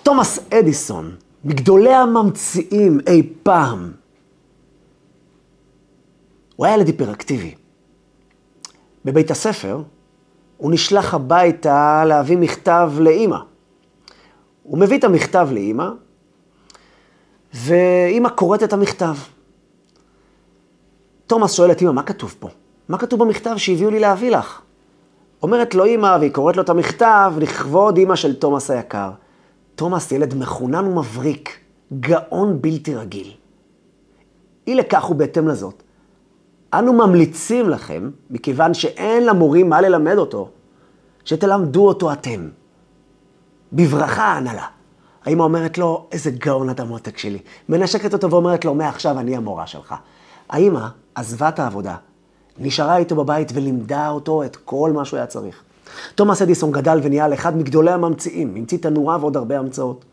תומאס 0.03 0.39
אדיסון, 0.53 1.15
מגדולי 1.43 1.93
הממציאים 1.93 2.99
אי 3.07 3.33
פעם, 3.43 3.91
הוא 6.55 6.65
היה 6.65 6.75
ילד 6.75 6.87
היפראקטיבי. 6.87 7.55
בבית 9.05 9.31
הספר, 9.31 9.83
הוא 10.57 10.71
נשלח 10.71 11.13
הביתה 11.13 12.03
להביא 12.05 12.37
מכתב 12.37 12.91
לאימא. 12.99 13.37
הוא 14.63 14.77
מביא 14.77 14.97
את 14.97 15.03
המכתב 15.03 15.49
לאימא, 15.51 15.89
ואימא 17.53 18.29
קוראת 18.29 18.63
את 18.63 18.73
המכתב. 18.73 19.15
תומאס 21.29 21.51
שואל 21.51 21.71
את 21.71 21.81
אימא, 21.81 21.91
מה 21.91 22.03
כתוב 22.03 22.35
פה? 22.39 22.49
מה 22.89 22.97
כתוב 22.97 23.19
במכתב 23.19 23.57
שהביאו 23.57 23.89
לי 23.89 23.99
להביא 23.99 24.31
לך? 24.31 24.61
אומרת 25.43 25.75
לו 25.75 25.85
אימא, 25.85 26.17
והיא 26.19 26.31
קוראת 26.31 26.55
לו 26.55 26.63
את 26.63 26.69
המכתב, 26.69 27.33
לכבוד 27.37 27.97
אימא 27.97 28.15
של 28.15 28.35
תומאס 28.35 28.71
היקר. 28.71 29.11
תומאס 29.75 30.11
ילד 30.11 30.35
מחונן 30.35 30.85
ומבריק, 30.85 31.59
גאון 31.99 32.61
בלתי 32.61 32.95
רגיל. 32.95 33.31
אי 34.67 34.75
לכך 34.75 35.09
ובהתאם 35.09 35.47
לזאת, 35.47 35.83
אנו 36.73 36.93
ממליצים 36.93 37.69
לכם, 37.69 38.09
מכיוון 38.29 38.73
שאין 38.73 39.25
למורים 39.25 39.69
מה 39.69 39.81
ללמד 39.81 40.17
אותו, 40.17 40.49
שתלמדו 41.25 41.87
אותו 41.87 42.13
אתם. 42.13 42.49
בברכה 43.73 44.33
הנהלה. 44.33 44.65
האמא 45.25 45.43
אומרת 45.43 45.77
לו, 45.77 46.07
איזה 46.11 46.31
גאון 46.31 46.69
אתה 46.69 46.83
מותק 46.83 47.17
שלי. 47.17 47.39
מנשקת 47.69 48.13
אותו 48.13 48.31
ואומרת 48.31 48.65
לו, 48.65 48.75
מעכשיו 48.75 49.19
אני 49.19 49.35
המורה 49.35 49.67
שלך. 49.67 49.95
האמא 50.49 50.87
עזבה 51.19 51.49
את 51.49 51.59
העבודה, 51.59 51.95
נשארה 52.57 52.97
איתו 52.97 53.15
בבית 53.15 53.51
ולימדה 53.53 54.09
אותו 54.09 54.43
את 54.43 54.55
כל 54.55 54.91
מה 54.95 55.05
שהוא 55.05 55.17
היה 55.17 55.27
צריך. 55.27 55.63
תומאס 56.15 56.41
אדיסון 56.41 56.71
גדל 56.71 56.99
ונהיה 57.03 57.27
לאחד 57.27 57.57
מגדולי 57.57 57.91
הממציאים, 57.91 58.55
המציא 58.55 58.77
תנורה 58.77 59.17
ועוד 59.19 59.37
הרבה 59.37 59.59
המצאות. 59.59 60.05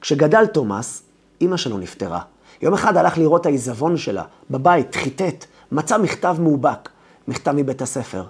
כשגדל 0.00 0.46
תומאס, 0.46 1.02
אימא 1.40 1.56
שלו 1.56 1.78
נפטרה. 1.78 2.20
יום 2.62 2.74
אחד 2.74 2.96
הלך 2.96 3.18
לראות 3.18 3.46
העיזבון 3.46 3.96
שלה, 3.96 4.22
בבית, 4.50 4.94
חיטט, 4.94 5.44
מצא 5.72 5.98
מכתב 5.98 6.36
מאובק, 6.40 6.88
מכתב 7.28 7.52
מבית 7.56 7.82
הספר. 7.82 8.24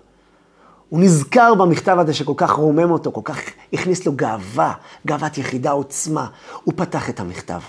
הוא 0.89 1.01
נזכר 1.01 1.55
במכתב 1.55 1.97
הזה 1.99 2.15
שכל 2.15 2.35
כך 2.37 2.51
רומם 2.51 2.91
אותו, 2.91 3.13
כל 3.13 3.21
כך 3.25 3.41
הכניס 3.73 4.07
לו 4.07 4.13
גאווה, 4.17 4.73
גאוות 5.07 5.39
יחידה, 5.39 5.71
עוצמה. 5.71 6.27
הוא 6.65 6.75
פתח 6.77 7.11
את 7.11 7.21
המכתב, 7.21 7.61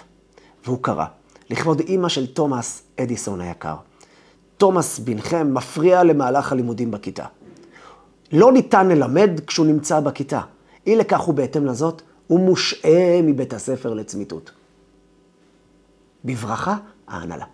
והוא 0.66 0.78
קרא, 0.82 1.06
לכבוד 1.50 1.80
אימא 1.80 2.10
של 2.10 2.28
תומאס 2.28 2.84
אדיסון 3.00 3.42
היקר. 3.42 3.76
תומאס 4.58 5.00
בנכם 5.00 5.54
מפריע 5.54 6.04
למהלך 6.04 6.52
הלימודים 6.52 6.92
בכיתה. 6.92 7.26
לא 8.32 8.52
ניתן 8.52 8.88
ללמד 8.88 9.30
כשהוא 9.48 9.66
נמצא 9.66 10.00
בכיתה. 10.00 10.42
אי 10.88 10.96
לכך 10.96 11.28
ובהתאם 11.28 11.66
לזאת, 11.66 12.02
הוא 12.28 12.40
מושעה 12.40 13.22
מבית 13.24 13.54
הספר 13.54 13.94
לצמיתות. 13.94 14.52
בברכה, 16.26 16.78
ההנהלה. 17.08 17.46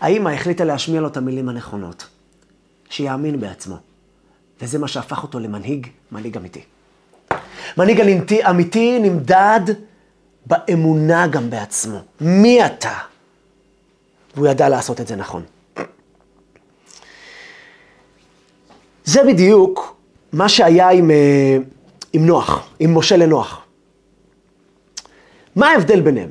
האמא 0.00 0.28
החליטה 0.28 0.64
להשמיע 0.64 1.00
לו 1.00 1.08
את 1.08 1.16
המילים 1.16 1.48
הנכונות, 1.48 2.06
שיאמין 2.88 3.40
בעצמו. 3.40 3.76
וזה 4.62 4.78
מה 4.78 4.88
שהפך 4.88 5.22
אותו 5.22 5.38
למנהיג, 5.40 5.86
מנהיג 6.12 6.36
אמיתי. 6.36 6.60
מנהיג 7.76 8.00
אמיתי, 8.00 8.46
אמיתי 8.50 8.98
נמדד 8.98 9.60
באמונה 10.46 11.26
גם 11.26 11.50
בעצמו. 11.50 11.98
מי 12.20 12.66
אתה? 12.66 12.98
והוא 14.34 14.46
ידע 14.46 14.68
לעשות 14.68 15.00
את 15.00 15.06
זה 15.06 15.16
נכון. 15.16 15.42
זה 19.04 19.22
בדיוק 19.24 19.96
מה 20.32 20.48
שהיה 20.48 20.90
עם, 20.90 21.10
אה, 21.10 21.56
עם 22.12 22.26
נוח, 22.26 22.66
עם 22.78 22.98
משה 22.98 23.16
לנוח. 23.16 23.60
מה 25.56 25.68
ההבדל 25.68 26.00
ביניהם? 26.00 26.30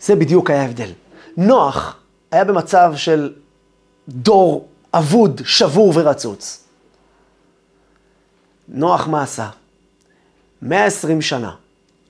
זה 0.00 0.16
בדיוק 0.16 0.50
היה 0.50 0.62
ההבדל. 0.62 0.90
נוח 1.36 1.96
היה 2.30 2.44
במצב 2.44 2.92
של 2.96 3.32
דור 4.08 4.66
אבוד, 4.94 5.40
שבור 5.44 5.92
ורצוץ. 5.94 6.64
נוח 8.68 9.08
מה 9.08 9.22
עשה? 9.22 9.48
120 10.62 11.22
שנה. 11.22 11.54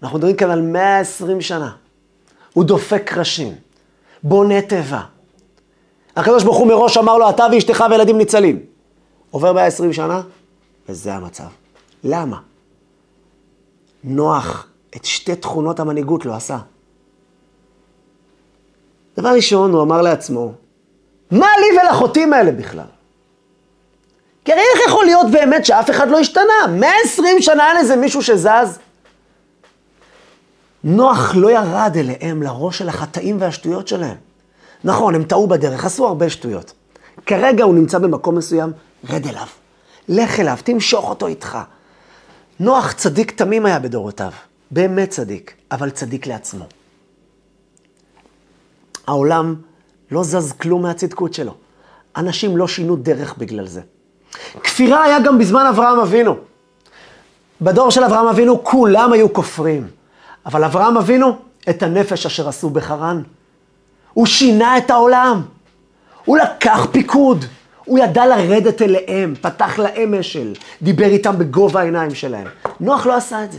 אנחנו 0.03 0.19
מדברים 0.19 0.37
כאן 0.37 0.51
על 0.51 0.61
120 0.63 1.41
שנה. 1.41 1.73
הוא 2.53 2.65
דופק 2.65 3.03
קרשים, 3.07 3.55
בונה 4.23 4.63
תיבה. 4.63 5.01
הקדוש 6.17 6.45
ברוך 6.45 6.57
הוא 6.57 6.67
מראש 6.67 6.97
אמר 6.97 7.19
לו, 7.19 7.31
אתה 7.31 7.47
ואשתך 7.53 7.85
וילדים 7.91 8.19
ניצלים. 8.19 8.74
עובר 9.35 9.53
120 9.53 9.93
שנה, 9.93 10.23
וזה 10.89 11.15
המצב. 11.15 11.45
למה? 12.05 12.39
נוח 14.05 14.67
את 14.97 15.05
שתי 15.05 15.37
תכונות 15.37 15.81
המנהיגות 15.81 16.27
לא 16.27 16.35
עשה. 16.35 16.59
דבר 19.17 19.29
ראשון, 19.29 19.73
הוא 19.73 19.83
אמר 19.83 20.03
לעצמו, 20.03 20.53
מה 21.31 21.47
לי 21.61 21.79
ולחוטאים 21.79 22.33
האלה 22.33 22.53
בכלל? 22.53 22.85
כי 24.45 24.53
הרי 24.53 24.63
איך 24.75 24.89
יכול 24.89 25.05
להיות 25.05 25.27
באמת 25.31 25.65
שאף 25.65 25.91
אחד 25.91 26.09
לא 26.09 26.19
השתנה? 26.19 26.67
120 26.71 27.43
שנה 27.43 27.69
אין 27.69 27.77
איזה 27.77 27.97
מישהו 27.97 28.23
שזז. 28.23 28.79
נוח 30.85 31.35
לא 31.35 31.51
ירד 31.51 31.93
אליהם 31.97 32.43
לראש 32.43 32.79
של 32.79 32.89
החטאים 32.89 33.37
והשטויות 33.41 33.89
שלהם. 33.89 34.17
נכון, 34.85 35.15
הם 35.15 35.25
טעו 35.25 35.47
בדרך, 35.47 35.85
עשו 35.85 36.07
הרבה 36.07 36.31
שטויות. 36.31 36.73
כרגע 37.27 37.65
הוא 37.65 37.75
נמצא 37.75 37.99
במקום 37.99 38.35
מסוים, 38.35 38.73
רד 39.09 39.27
אליו. 39.27 39.47
לך 40.09 40.41
אליו, 40.41 40.59
תמשוך 40.65 41.09
אותו 41.09 41.27
איתך. 41.27 41.59
נוח 42.61 42.93
צדיק 42.93 43.31
תמים 43.31 43.67
היה 43.67 43.79
בדורותיו. 43.79 44.33
באמת 44.71 45.11
צדיק, 45.11 45.55
אבל 45.71 45.91
צדיק 45.91 46.27
לעצמו. 46.27 46.65
העולם 49.07 49.55
לא 50.11 50.23
זז 50.23 50.53
כלום 50.53 50.83
מהצדקות 50.83 51.35
שלו. 51.35 51.55
אנשים 52.17 52.57
לא 52.57 52.69
שינו 52.69 52.97
דרך 52.97 53.39
בגלל 53.39 53.67
זה. 53.67 53.81
כפירה 54.63 55.05
היה 55.05 55.21
גם 55.21 55.39
בזמן 55.39 55.67
אברהם 55.67 56.01
אבינו. 56.01 56.37
בדור 57.61 57.91
של 57.91 58.05
אברהם 58.05 58.27
אבינו 58.27 58.65
כולם 58.65 59.13
היו 59.13 59.33
כופרים. 59.33 59.89
אבל 60.47 60.65
אברהם 60.65 60.97
אבינו, 60.97 61.39
את 61.71 61.83
הנפש 61.83 62.27
אשר 62.27 62.49
עשו 62.49 62.71
בחרן. 62.71 63.23
הוא 64.13 64.27
שינה 64.27 64.79
את 64.79 64.91
העולם. 64.91 65.43
הוא 66.25 66.39
לקח 66.39 66.87
פיקוד. 66.93 67.45
הוא 67.85 67.99
ידע 67.99 68.27
לרדת 68.27 68.83
אליהם, 68.83 69.35
פתח 69.41 69.79
להם 69.79 70.21
משל, 70.21 70.53
דיבר 70.83 71.07
איתם 71.07 71.39
בגובה 71.39 71.81
העיניים 71.81 72.15
שלהם. 72.15 72.47
נוח 72.81 73.07
לא 73.07 73.17
עשה 73.17 73.45
את 73.45 73.53
זה. 73.53 73.59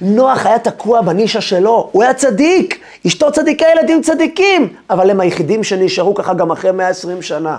נוח 0.00 0.46
היה 0.46 0.58
תקוע 0.58 1.02
בנישה 1.02 1.40
שלו, 1.40 1.88
הוא 1.92 2.02
היה 2.02 2.14
צדיק, 2.14 2.80
אשתו 3.06 3.32
צדיקה, 3.32 3.66
ילדים 3.72 4.02
צדיקים, 4.02 4.76
אבל 4.90 5.10
הם 5.10 5.20
היחידים 5.20 5.64
שנשארו 5.64 6.14
ככה 6.14 6.34
גם 6.34 6.50
אחרי 6.52 6.72
120 6.72 7.22
שנה. 7.22 7.58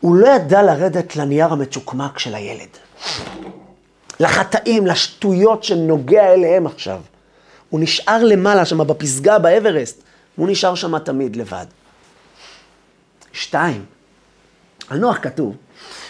הוא 0.00 0.16
לא 0.16 0.28
ידע 0.28 0.62
לרדת 0.62 1.16
לנייר 1.16 1.52
המצ'וקמק 1.52 2.18
של 2.18 2.34
הילד. 2.34 2.68
לחטאים, 4.20 4.86
לשטויות 4.86 5.64
שנוגע 5.64 6.32
אליהם 6.32 6.66
עכשיו. 6.66 7.00
הוא 7.70 7.80
נשאר 7.80 8.24
למעלה 8.24 8.64
שם 8.64 8.86
בפסגה 8.86 9.38
באברסט, 9.38 10.02
הוא 10.36 10.48
נשאר 10.48 10.74
שם 10.74 10.98
תמיד 10.98 11.36
לבד. 11.36 11.66
שתיים, 13.32 13.84
על 14.92 14.98
נוח 14.98 15.18
כתוב 15.22 15.56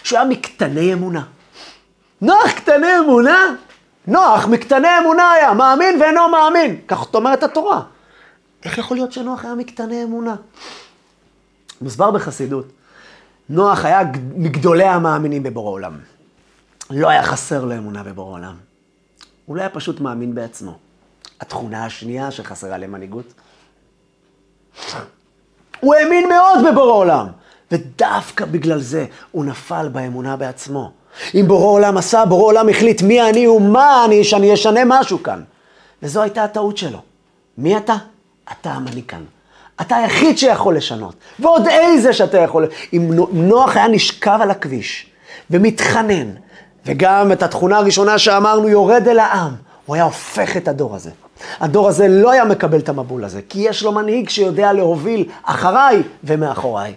שהוא 0.03 0.19
היה 0.19 0.29
מקטני 0.29 0.93
אמונה. 0.93 1.25
נוח 2.21 2.51
קטני 2.57 2.99
אמונה? 2.99 3.55
נוח 4.07 4.47
מקטני 4.47 4.89
אמונה 5.03 5.31
היה, 5.31 5.53
מאמין 5.53 6.01
ואינו 6.01 6.29
מאמין. 6.29 6.81
כך 6.89 7.15
אומרת 7.15 7.43
התורה. 7.43 7.83
איך 8.65 8.79
יכול 8.79 8.97
להיות 8.97 9.13
שנוח 9.13 9.45
היה 9.45 9.55
מקטני 9.55 10.03
אמונה? 10.03 10.35
מוסבר 11.81 12.11
בחסידות. 12.11 12.67
נוח 13.49 13.85
היה 13.85 14.01
מגדולי 14.35 14.85
המאמינים 14.85 15.43
בבורא 15.43 15.71
עולם. 15.71 15.99
לא 16.91 17.09
היה 17.09 17.23
חסר 17.23 17.65
לו 17.65 17.75
אמונה 17.75 18.03
בבורא 18.03 18.33
עולם. 18.33 18.55
הוא 19.47 19.57
לא 19.57 19.61
היה 19.61 19.71
פשוט 19.71 20.01
מאמין 20.01 20.35
בעצמו. 20.35 20.79
התכונה 21.41 21.85
השנייה 21.85 22.31
שחסרה 22.31 22.79
למנהיגות, 22.79 23.35
הוא 25.81 25.95
האמין 25.95 26.29
מאוד 26.29 26.59
בבורא 26.71 26.93
עולם, 26.93 27.27
ודווקא 27.73 28.45
בגלל 28.45 28.81
זה 28.81 29.07
הוא 29.31 29.45
נפל 29.45 29.89
באמונה 29.89 30.37
בעצמו. 30.37 30.91
אם 31.35 31.45
בורא 31.49 31.67
עולם 31.67 31.97
עשה, 31.97 32.25
בורא 32.25 32.45
עולם 32.45 32.69
החליט 32.69 33.03
מי 33.03 33.23
אני 33.31 33.49
ומה 33.49 34.05
אני, 34.05 34.25
שאני 34.25 34.55
אשנה 34.55 34.81
משהו 34.87 35.23
כאן. 35.23 35.43
וזו 36.03 36.23
הייתה 36.23 36.45
הטעות 36.45 36.79
שלו. 36.79 36.99
מי 37.59 37.77
אתה? 37.77 37.95
אתה 38.53 38.71
המנהיג 38.71 39.05
כאן. 39.09 39.23
אתה 39.81 39.97
היחיד 39.97 40.39
שיכול 40.39 40.77
לשנות. 40.77 41.15
ועוד 41.39 41.67
איזה 41.67 42.13
שאתה 42.13 42.39
יכול... 42.39 42.67
אם 42.93 43.11
נוח 43.33 43.77
היה 43.77 43.89
נשכב 43.89 44.39
על 44.43 44.51
הכביש 44.51 45.07
ומתחנן, 45.51 46.31
וגם 46.87 47.33
את 47.33 47.43
התכונה 47.43 47.77
הראשונה 47.77 48.19
שאמרנו, 48.19 48.69
יורד 48.69 49.09
אל 49.09 49.19
העם, 49.19 49.55
הוא 49.87 49.97
היה 49.97 50.05
הופך 50.05 50.57
את 50.57 50.69
הדור 50.69 50.95
הזה. 50.95 51.11
הדור 51.61 51.89
הזה 51.89 52.09
לא 52.09 52.31
היה 52.31 52.45
מקבל 52.45 52.79
את 52.79 52.89
המבול 52.89 53.25
הזה, 53.25 53.41
כי 53.49 53.59
יש 53.61 53.83
לו 53.83 53.93
מנהיג 53.93 54.29
שיודע 54.29 54.73
להוביל 54.73 55.29
אחריי 55.43 56.03
ומאחוריי. 56.25 56.95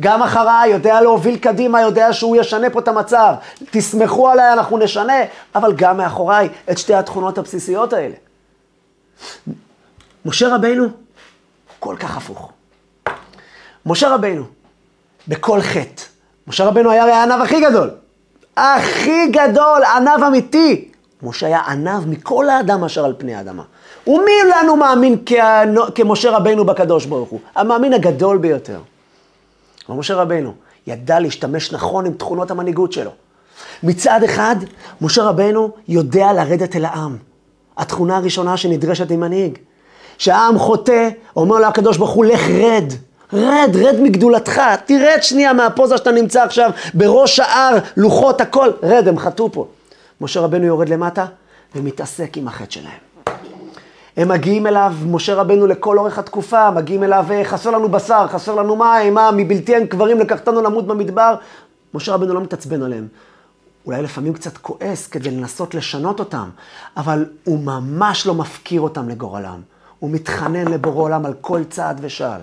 גם 0.00 0.22
אחריי, 0.22 0.70
יודע 0.70 1.00
להוביל 1.00 1.36
קדימה, 1.36 1.80
יודע 1.80 2.12
שהוא 2.12 2.36
ישנה 2.36 2.70
פה 2.70 2.78
את 2.78 2.88
המצב. 2.88 3.34
תסמכו 3.70 4.28
עליי, 4.28 4.52
אנחנו 4.52 4.78
נשנה, 4.78 5.14
אבל 5.54 5.72
גם 5.72 5.96
מאחוריי 5.96 6.48
את 6.70 6.78
שתי 6.78 6.94
התכונות 6.94 7.38
הבסיסיות 7.38 7.92
האלה. 7.92 8.14
משה 10.24 10.54
רבינו, 10.54 10.88
כל 11.78 11.96
כך 11.98 12.16
הפוך. 12.16 12.52
משה 13.86 14.08
רבינו, 14.08 14.44
בכל 15.28 15.60
חטא, 15.60 16.02
משה 16.46 16.64
רבינו 16.64 16.90
היה 16.90 17.02
הרי 17.02 17.12
הענב 17.12 17.42
הכי 17.42 17.60
גדול. 17.60 17.90
הכי 18.56 19.26
גדול, 19.26 19.84
ענב 19.84 20.22
אמיתי. 20.26 20.88
משה 21.22 21.46
היה 21.46 21.60
ענב 21.60 22.06
מכל 22.08 22.48
האדם 22.48 22.84
אשר 22.84 23.04
על 23.04 23.14
פני 23.18 23.34
האדמה. 23.34 23.62
ומי 24.06 24.32
לנו 24.50 24.76
מאמין 24.76 25.16
כמשה 25.94 26.30
רבינו 26.30 26.64
בקדוש 26.64 27.06
ברוך 27.06 27.28
הוא? 27.28 27.40
המאמין 27.54 27.92
הגדול 27.92 28.38
ביותר. 28.38 28.80
אבל 29.88 29.98
משה 29.98 30.14
רבינו 30.14 30.54
ידע 30.86 31.20
להשתמש 31.20 31.72
נכון 31.72 32.06
עם 32.06 32.12
תכונות 32.12 32.50
המנהיגות 32.50 32.92
שלו. 32.92 33.10
מצד 33.82 34.20
אחד, 34.24 34.56
משה 35.00 35.22
רבינו 35.22 35.70
יודע 35.88 36.32
לרדת 36.32 36.76
אל 36.76 36.84
העם. 36.84 37.16
התכונה 37.76 38.16
הראשונה 38.16 38.56
שנדרשת 38.56 39.10
עם 39.10 39.20
מנהיג. 39.20 39.58
שהעם 40.18 40.58
חוטא, 40.58 41.08
אומר 41.36 41.58
לו 41.58 41.66
הקדוש 41.66 41.96
ברוך 41.96 42.10
הוא, 42.10 42.24
לך 42.24 42.48
רד. 42.48 42.92
רד, 43.32 43.70
רד 43.74 44.00
מגדולתך, 44.00 44.60
תרד 44.86 45.18
שנייה 45.22 45.52
מהפוזה 45.52 45.96
שאתה 45.96 46.12
נמצא 46.12 46.42
עכשיו, 46.42 46.70
בראש 46.94 47.40
ההר, 47.40 47.78
לוחות, 47.96 48.40
הכל, 48.40 48.70
רד, 48.82 49.08
הם 49.08 49.18
חטאו 49.18 49.52
פה. 49.52 49.66
משה 50.20 50.40
רבנו 50.40 50.64
יורד 50.64 50.88
למטה 50.88 51.26
ומתעסק 51.74 52.36
עם 52.36 52.48
החטא 52.48 52.70
שלהם. 52.70 53.05
הם 54.16 54.28
מגיעים 54.28 54.66
אליו, 54.66 54.92
משה 55.06 55.34
רבנו 55.34 55.66
לכל 55.66 55.98
אורך 55.98 56.18
התקופה, 56.18 56.70
מגיעים 56.70 57.04
אליו, 57.04 57.26
אה, 57.30 57.44
חסר 57.44 57.70
לנו 57.70 57.88
בשר, 57.88 58.26
חסר 58.28 58.54
לנו 58.54 58.76
מים, 58.76 59.14
מה, 59.14 59.30
מבלתי 59.30 59.74
אין 59.74 59.86
קברים 59.86 60.18
לקחתנו 60.18 60.62
למות 60.62 60.86
במדבר. 60.86 61.34
משה 61.94 62.14
רבנו 62.14 62.34
לא 62.34 62.40
מתעצבן 62.40 62.82
עליהם. 62.82 63.08
אולי 63.86 64.02
לפעמים 64.02 64.32
קצת 64.32 64.56
כועס 64.58 65.06
כדי 65.06 65.30
לנסות 65.30 65.74
לשנות 65.74 66.18
אותם, 66.20 66.48
אבל 66.96 67.24
הוא 67.44 67.58
ממש 67.58 68.26
לא 68.26 68.34
מפקיר 68.34 68.80
אותם 68.80 69.08
לגורלם. 69.08 69.60
הוא 69.98 70.10
מתחנן 70.10 70.68
לבורא 70.68 71.02
עולם 71.02 71.26
על 71.26 71.34
כל 71.40 71.64
צעד 71.64 71.98
ושעל. 72.02 72.40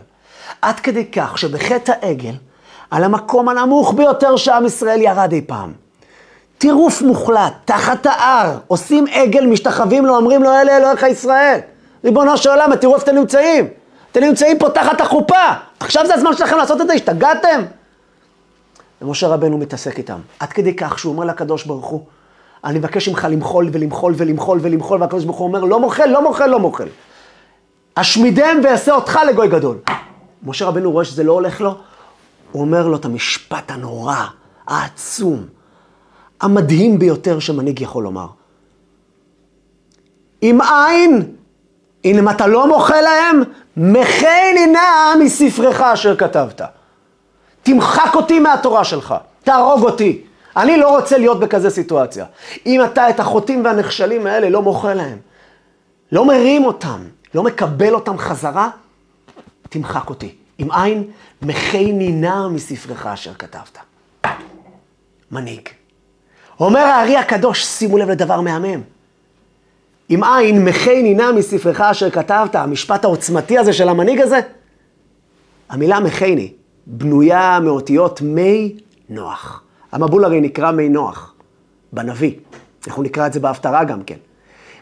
עד 0.62 0.80
כדי 0.80 1.12
כך 1.12 1.38
שבחטא 1.38 1.94
העגל, 2.02 2.36
על 2.92 3.04
המקום 3.04 3.50
הנמוך 3.50 3.94
ביותר 3.94 4.36
שעם 4.36 4.66
ישראל 4.66 5.02
ירד 5.02 5.32
אי 5.32 5.42
פעם. 5.48 5.83
טירוף 6.63 7.02
מוחלט, 7.02 7.54
תחת 7.65 8.06
ההר, 8.06 8.58
עושים 8.67 9.06
עגל, 9.12 9.45
משתחווים 9.45 10.06
לו, 10.06 10.15
אומרים 10.15 10.43
לו, 10.43 10.49
אלה 10.49 10.78
אלוהיך 10.78 11.04
ישראל. 11.04 11.60
ריבונו 12.04 12.38
של 12.38 12.49
עולם, 12.49 12.76
תראו 12.76 12.95
איפה 12.95 13.04
אתם 13.04 13.15
נמצאים. 13.15 13.67
אתם 14.12 14.23
נמצאים 14.23 14.60
פה 14.60 14.69
תחת 14.69 15.02
החופה. 15.02 15.41
עכשיו 15.80 16.06
זה 16.08 16.13
הזמן 16.13 16.36
שלכם 16.38 16.58
לעשות 16.58 16.82
את 16.82 16.88
זה, 16.88 16.93
השתגעתם? 16.93 17.62
ומשה 19.02 19.28
רבנו 19.28 19.58
מתעסק 19.58 19.97
איתם. 19.97 20.19
עד 20.39 20.54
כדי 20.54 20.76
כך 20.76 20.99
שהוא 20.99 21.13
אומר 21.13 21.26
לקדוש 21.26 21.65
ברוך 21.65 21.86
הוא, 21.86 22.04
אני 22.63 22.80
מבקש 22.80 23.10
ממך 23.10 23.28
למחול 23.32 23.69
ולמחול 23.73 24.13
ולמחול 24.17 24.60
ולמחול, 24.62 25.02
והקדוש 25.02 25.26
ברוך 25.26 25.38
הוא 25.38 25.47
אומר, 25.47 25.63
לא 25.63 25.80
מוחל, 25.80 26.06
לא 26.06 26.21
מוחל, 26.21 26.47
לא 26.47 26.60
מוחל. 26.60 26.88
אשמידם 27.95 28.58
ואעשה 28.63 28.91
אותך 28.91 29.19
לגוי 29.30 29.47
גדול. 29.47 29.78
משה 30.43 30.65
רבנו 30.65 30.91
רואה 30.91 31.06
שזה 31.06 31.23
לא 31.23 31.32
הולך 31.32 31.62
לו, 31.62 31.76
הוא 32.52 32.62
אומר 32.62 32.88
לו 32.88 32.97
את 32.97 33.06
המשפט 33.06 33.71
הנורא, 33.71 34.26
העצום, 34.67 35.45
המדהים 36.41 37.00
ביותר 37.00 37.39
שמנהיג 37.39 37.82
יכול 37.82 38.04
לומר. 38.04 38.28
אם 40.43 40.60
אין, 40.62 41.36
אם 42.06 42.30
אתה 42.30 42.48
לא 42.48 42.67
מוחה 42.67 43.02
להם, 43.02 43.43
מחי 43.78 44.67
נא 44.74 45.24
מספרך 45.24 45.82
אשר 45.82 46.15
כתבת. 46.15 46.62
תמחק 47.63 48.15
אותי 48.15 48.39
מהתורה 48.39 48.84
שלך, 48.84 49.15
תהרוג 49.43 49.84
אותי. 49.84 50.22
אני 50.58 50.78
לא 50.78 50.98
רוצה 50.98 51.17
להיות 51.17 51.39
בכזה 51.39 51.69
סיטואציה. 51.69 52.26
אם 52.65 52.84
אתה 52.84 53.10
את 53.10 53.19
החוטאים 53.19 53.65
והנכשלים 53.65 54.28
האלה 54.28 54.50
לא 54.50 54.62
מוחה 54.62 54.93
להם, 54.93 55.17
לא 56.12 56.26
מרים 56.26 56.65
אותם, 56.65 57.00
לא 57.36 57.43
מקבל 57.43 57.93
אותם 57.93 58.17
חזרה, 58.17 58.69
תמחק 59.69 60.10
אותי. 60.10 60.36
עם 60.58 60.72
עין, 60.72 61.04
מחי 61.41 61.91
נינה 61.91 62.48
מספרך 62.48 63.08
אשר 63.08 63.34
כתבת. 63.34 63.78
מנהיג. 65.32 65.69
אומר 66.63 66.80
הארי 66.80 67.17
הקדוש, 67.17 67.65
שימו 67.65 67.97
לב 67.97 68.10
לדבר 68.10 68.41
מהמם. 68.41 68.82
עם 70.10 70.23
עין, 70.23 70.65
מחי 70.65 71.04
נינה 71.04 71.32
מספרך 71.32 71.82
אשר 71.82 72.10
כתבת, 72.10 72.56
המשפט 72.56 73.04
העוצמתי 73.04 73.58
הזה 73.58 73.73
של 73.73 73.89
המנהיג 73.89 74.21
הזה, 74.21 74.39
המילה 75.69 75.99
מחייני 75.99 76.52
בנויה 76.88 77.60
מאותיות 77.60 78.21
מי 78.21 78.76
נוח. 79.10 79.63
המבול 79.91 80.26
הרי 80.26 80.41
נקרא 80.41 80.71
מי 80.71 80.89
נוח, 80.89 81.34
בנביא. 81.93 82.34
אנחנו 82.88 83.04
נקרא 83.04 83.28
את 83.28 83.34
זה 83.34 83.39
בהפטרה 83.39 83.84
גם 83.84 84.04
כן. 84.04 84.17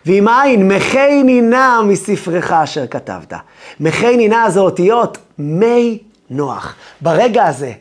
ועם 0.05 0.27
עין, 0.27 0.67
מחי 0.67 1.23
נינה 1.23 1.81
מספרך 1.87 2.51
אשר 2.51 2.87
כתבת. 2.87 3.33
מחי 3.79 4.17
נינה 4.17 4.49
זה 4.49 4.59
אותיות 4.59 5.17
מי 5.37 6.03
נוח. 6.29 6.75
ברגע 7.01 7.45
הזה, 7.45 7.73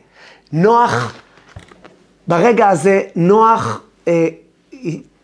נוח, 0.52 1.14
ברגע 2.26 2.68
הזה, 2.68 3.02
נוח 3.16 3.80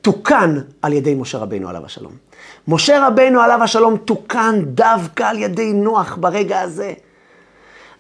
תוקן 0.01 0.59
על 0.83 0.93
ידי 0.93 1.15
משה 1.15 1.39
רבינו 1.39 1.69
עליו 1.69 1.85
השלום. 1.85 2.13
משה 2.69 3.07
רבינו 3.07 3.41
עליו 3.41 3.63
השלום 3.63 3.97
תוקן 3.97 4.63
דווקא 4.65 5.23
על 5.23 5.39
ידי 5.39 5.73
נוח 5.73 6.17
ברגע 6.21 6.61
הזה. 6.61 6.93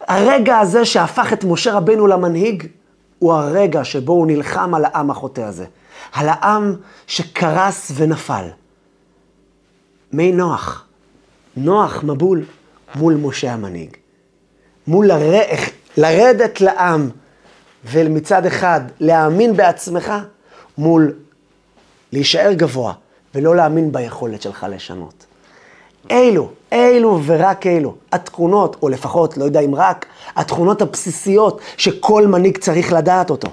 הרגע 0.00 0.58
הזה 0.58 0.84
שהפך 0.84 1.32
את 1.32 1.44
משה 1.44 1.72
רבינו 1.72 2.06
למנהיג, 2.06 2.66
הוא 3.18 3.32
הרגע 3.32 3.84
שבו 3.84 4.12
הוא 4.12 4.26
נלחם 4.26 4.74
על 4.74 4.84
העם 4.84 5.10
החוטא 5.10 5.40
הזה. 5.40 5.64
על 6.12 6.28
העם 6.28 6.74
שקרס 7.06 7.92
ונפל. 7.94 8.48
מי 10.12 10.32
נוח, 10.32 10.84
נוח 11.56 12.04
מבול 12.04 12.44
מול 12.94 13.14
משה 13.14 13.52
המנהיג. 13.52 13.96
מול 14.86 15.06
לר... 15.06 15.40
לרדת 15.96 16.60
לעם 16.60 17.10
ומצד 17.84 18.46
אחד 18.46 18.80
להאמין 19.00 19.56
בעצמך, 19.56 20.12
מול 20.78 21.14
להישאר 22.12 22.52
גבוה 22.52 22.92
ולא 23.34 23.56
להאמין 23.56 23.92
ביכולת 23.92 24.42
שלך 24.42 24.66
לשנות. 24.70 25.26
אלו, 26.10 26.48
אלו 26.72 27.20
ורק 27.26 27.66
אלו, 27.66 27.94
התכונות, 28.12 28.76
או 28.82 28.88
לפחות, 28.88 29.36
לא 29.36 29.44
יודע 29.44 29.60
אם 29.60 29.74
רק, 29.74 30.06
התכונות 30.36 30.82
הבסיסיות 30.82 31.60
שכל 31.76 32.26
מנהיג 32.26 32.58
צריך 32.58 32.92
לדעת 32.92 33.30
אותו. 33.30 33.48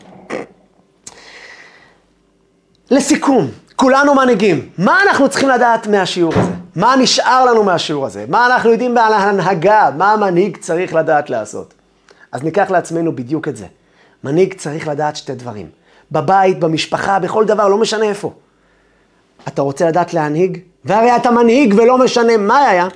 לסיכום, 2.91 3.47
כולנו 3.75 4.15
מנהיגים. 4.15 4.69
מה 4.77 4.99
אנחנו 5.03 5.29
צריכים 5.29 5.49
לדעת 5.49 5.87
מהשיעור 5.87 6.33
הזה? 6.35 6.51
מה 6.75 6.95
נשאר 6.95 7.45
לנו 7.45 7.63
מהשיעור 7.63 8.05
הזה? 8.05 8.25
מה 8.27 8.45
אנחנו 8.45 8.71
יודעים 8.71 8.97
על 8.97 9.13
ההנהגה? 9.13 9.89
מה 9.97 10.13
המנהיג 10.13 10.57
צריך 10.57 10.93
לדעת 10.93 11.29
לעשות? 11.29 11.73
אז 12.31 12.43
ניקח 12.43 12.71
לעצמנו 12.71 13.15
בדיוק 13.15 13.47
את 13.47 13.57
זה. 13.57 13.65
מנהיג 14.23 14.53
צריך 14.53 14.87
לדעת 14.87 15.15
שתי 15.15 15.35
דברים. 15.35 15.69
בבית, 16.13 16.59
במשפחה, 16.59 17.19
בכל 17.19 17.45
דבר, 17.45 17.67
לא 17.67 17.77
משנה 17.77 18.05
איפה. 18.05 18.31
אתה 19.47 19.61
רוצה 19.61 19.87
לדעת 19.87 20.13
להנהיג? 20.13 20.59
והרי 20.85 21.15
אתה 21.15 21.31
מנהיג 21.31 21.73
ולא 21.77 21.97
משנה 21.97 22.37
מה 22.37 22.57
היה, 22.57 22.87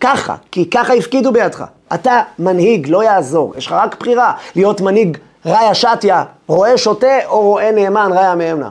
ככה, 0.00 0.36
כי 0.50 0.70
ככה 0.70 0.94
הפקידו 0.94 1.32
בידך. 1.32 1.64
אתה 1.94 2.22
מנהיג, 2.38 2.88
לא 2.88 3.04
יעזור, 3.04 3.54
יש 3.56 3.66
לך 3.66 3.72
רק 3.72 4.00
בחירה 4.00 4.32
להיות 4.56 4.80
מנהיג 4.80 5.18
ראיה 5.46 5.74
שתיה, 5.74 6.24
רואה 6.46 6.78
שוטה 6.78 7.26
או 7.26 7.40
רואה 7.40 7.72
נאמן 7.72 8.10
ראיה 8.12 8.34
מאמנה. 8.34 8.70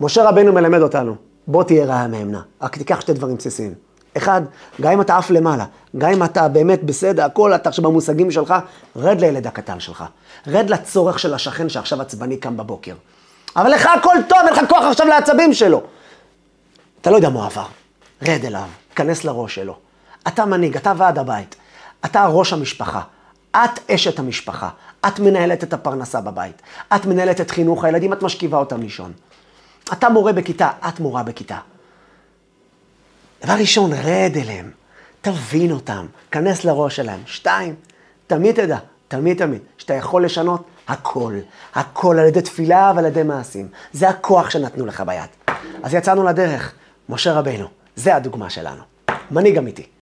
משה 0.00 0.28
רבנו 0.28 0.52
מלמד 0.52 0.82
אותנו, 0.82 1.14
בוא 1.46 1.64
תהיה 1.64 1.84
ראיה 1.84 2.08
מאמנה, 2.08 2.40
רק 2.62 2.76
תיקח 2.76 3.00
שתי 3.00 3.12
דברים 3.12 3.36
בסיסיים. 3.36 3.87
אחד, 4.18 4.42
גם 4.80 4.92
אם 4.92 5.00
אתה 5.00 5.16
עף 5.16 5.30
למעלה, 5.30 5.64
גם 5.98 6.10
אם 6.10 6.24
אתה 6.24 6.48
באמת 6.48 6.84
בסדר, 6.84 7.24
הכל 7.24 7.54
אתה 7.54 7.68
עכשיו 7.68 7.84
במושגים 7.84 8.30
שלך, 8.30 8.54
רד 8.96 9.20
לילד 9.20 9.46
הקטן 9.46 9.80
שלך. 9.80 10.04
רד 10.46 10.70
לצורך 10.70 11.18
של 11.18 11.34
השכן 11.34 11.68
שעכשיו 11.68 12.00
עצבני 12.00 12.36
קם 12.36 12.56
בבוקר. 12.56 12.94
אבל 13.56 13.70
לך 13.70 13.88
הכל 13.98 14.16
טוב, 14.28 14.38
אין 14.38 14.54
לך 14.54 14.60
כוח 14.68 14.84
עכשיו 14.84 15.06
לעצבים 15.06 15.54
שלו. 15.54 15.82
אתה 17.00 17.10
לא 17.10 17.16
יודע 17.16 17.28
מה 17.28 17.46
עבר. 17.46 17.66
רד 18.22 18.44
אליו, 18.44 18.68
כנס 18.94 19.24
לראש 19.24 19.54
שלו. 19.54 19.76
אתה 20.28 20.44
מנהיג, 20.44 20.76
אתה 20.76 20.92
ועד 20.96 21.18
הבית. 21.18 21.56
אתה 22.04 22.26
ראש 22.26 22.52
המשפחה. 22.52 23.00
את 23.50 23.90
אשת 23.90 24.18
המשפחה. 24.18 24.68
את 25.06 25.20
מנהלת 25.20 25.64
את 25.64 25.72
הפרנסה 25.72 26.20
בבית. 26.20 26.62
את 26.96 27.06
מנהלת 27.06 27.40
את 27.40 27.50
חינוך 27.50 27.84
הילדים, 27.84 28.12
את 28.12 28.22
משכיבה 28.22 28.58
אותם 28.58 28.80
לישון. 28.80 29.12
אתה 29.92 30.08
מורה 30.08 30.32
בכיתה, 30.32 30.70
את 30.88 31.00
מורה 31.00 31.22
בכיתה. 31.22 31.58
דבר 33.42 33.52
ראשון, 33.52 33.92
רד 33.92 34.32
אליהם, 34.36 34.70
תבין 35.20 35.70
אותם, 35.70 36.06
כנס 36.30 36.64
לראש 36.64 36.96
שלהם. 36.96 37.20
שתיים, 37.26 37.74
תמיד 38.26 38.54
תדע, 38.54 38.78
תמיד 39.08 39.38
תמיד, 39.38 39.60
שאתה 39.78 39.94
יכול 39.94 40.24
לשנות 40.24 40.64
הכל. 40.88 41.34
הכל 41.74 42.18
על 42.18 42.26
ידי 42.26 42.42
תפילה 42.42 42.92
ועל 42.96 43.06
ידי 43.06 43.22
מעשים. 43.22 43.68
זה 43.92 44.08
הכוח 44.08 44.50
שנתנו 44.50 44.86
לך 44.86 45.00
ביד. 45.00 45.56
אז 45.82 45.94
יצאנו 45.94 46.24
לדרך, 46.24 46.74
משה 47.08 47.32
רבינו, 47.32 47.66
זה 47.96 48.16
הדוגמה 48.16 48.50
שלנו. 48.50 48.82
מנהיג 49.30 49.58
אמיתי. 49.58 49.86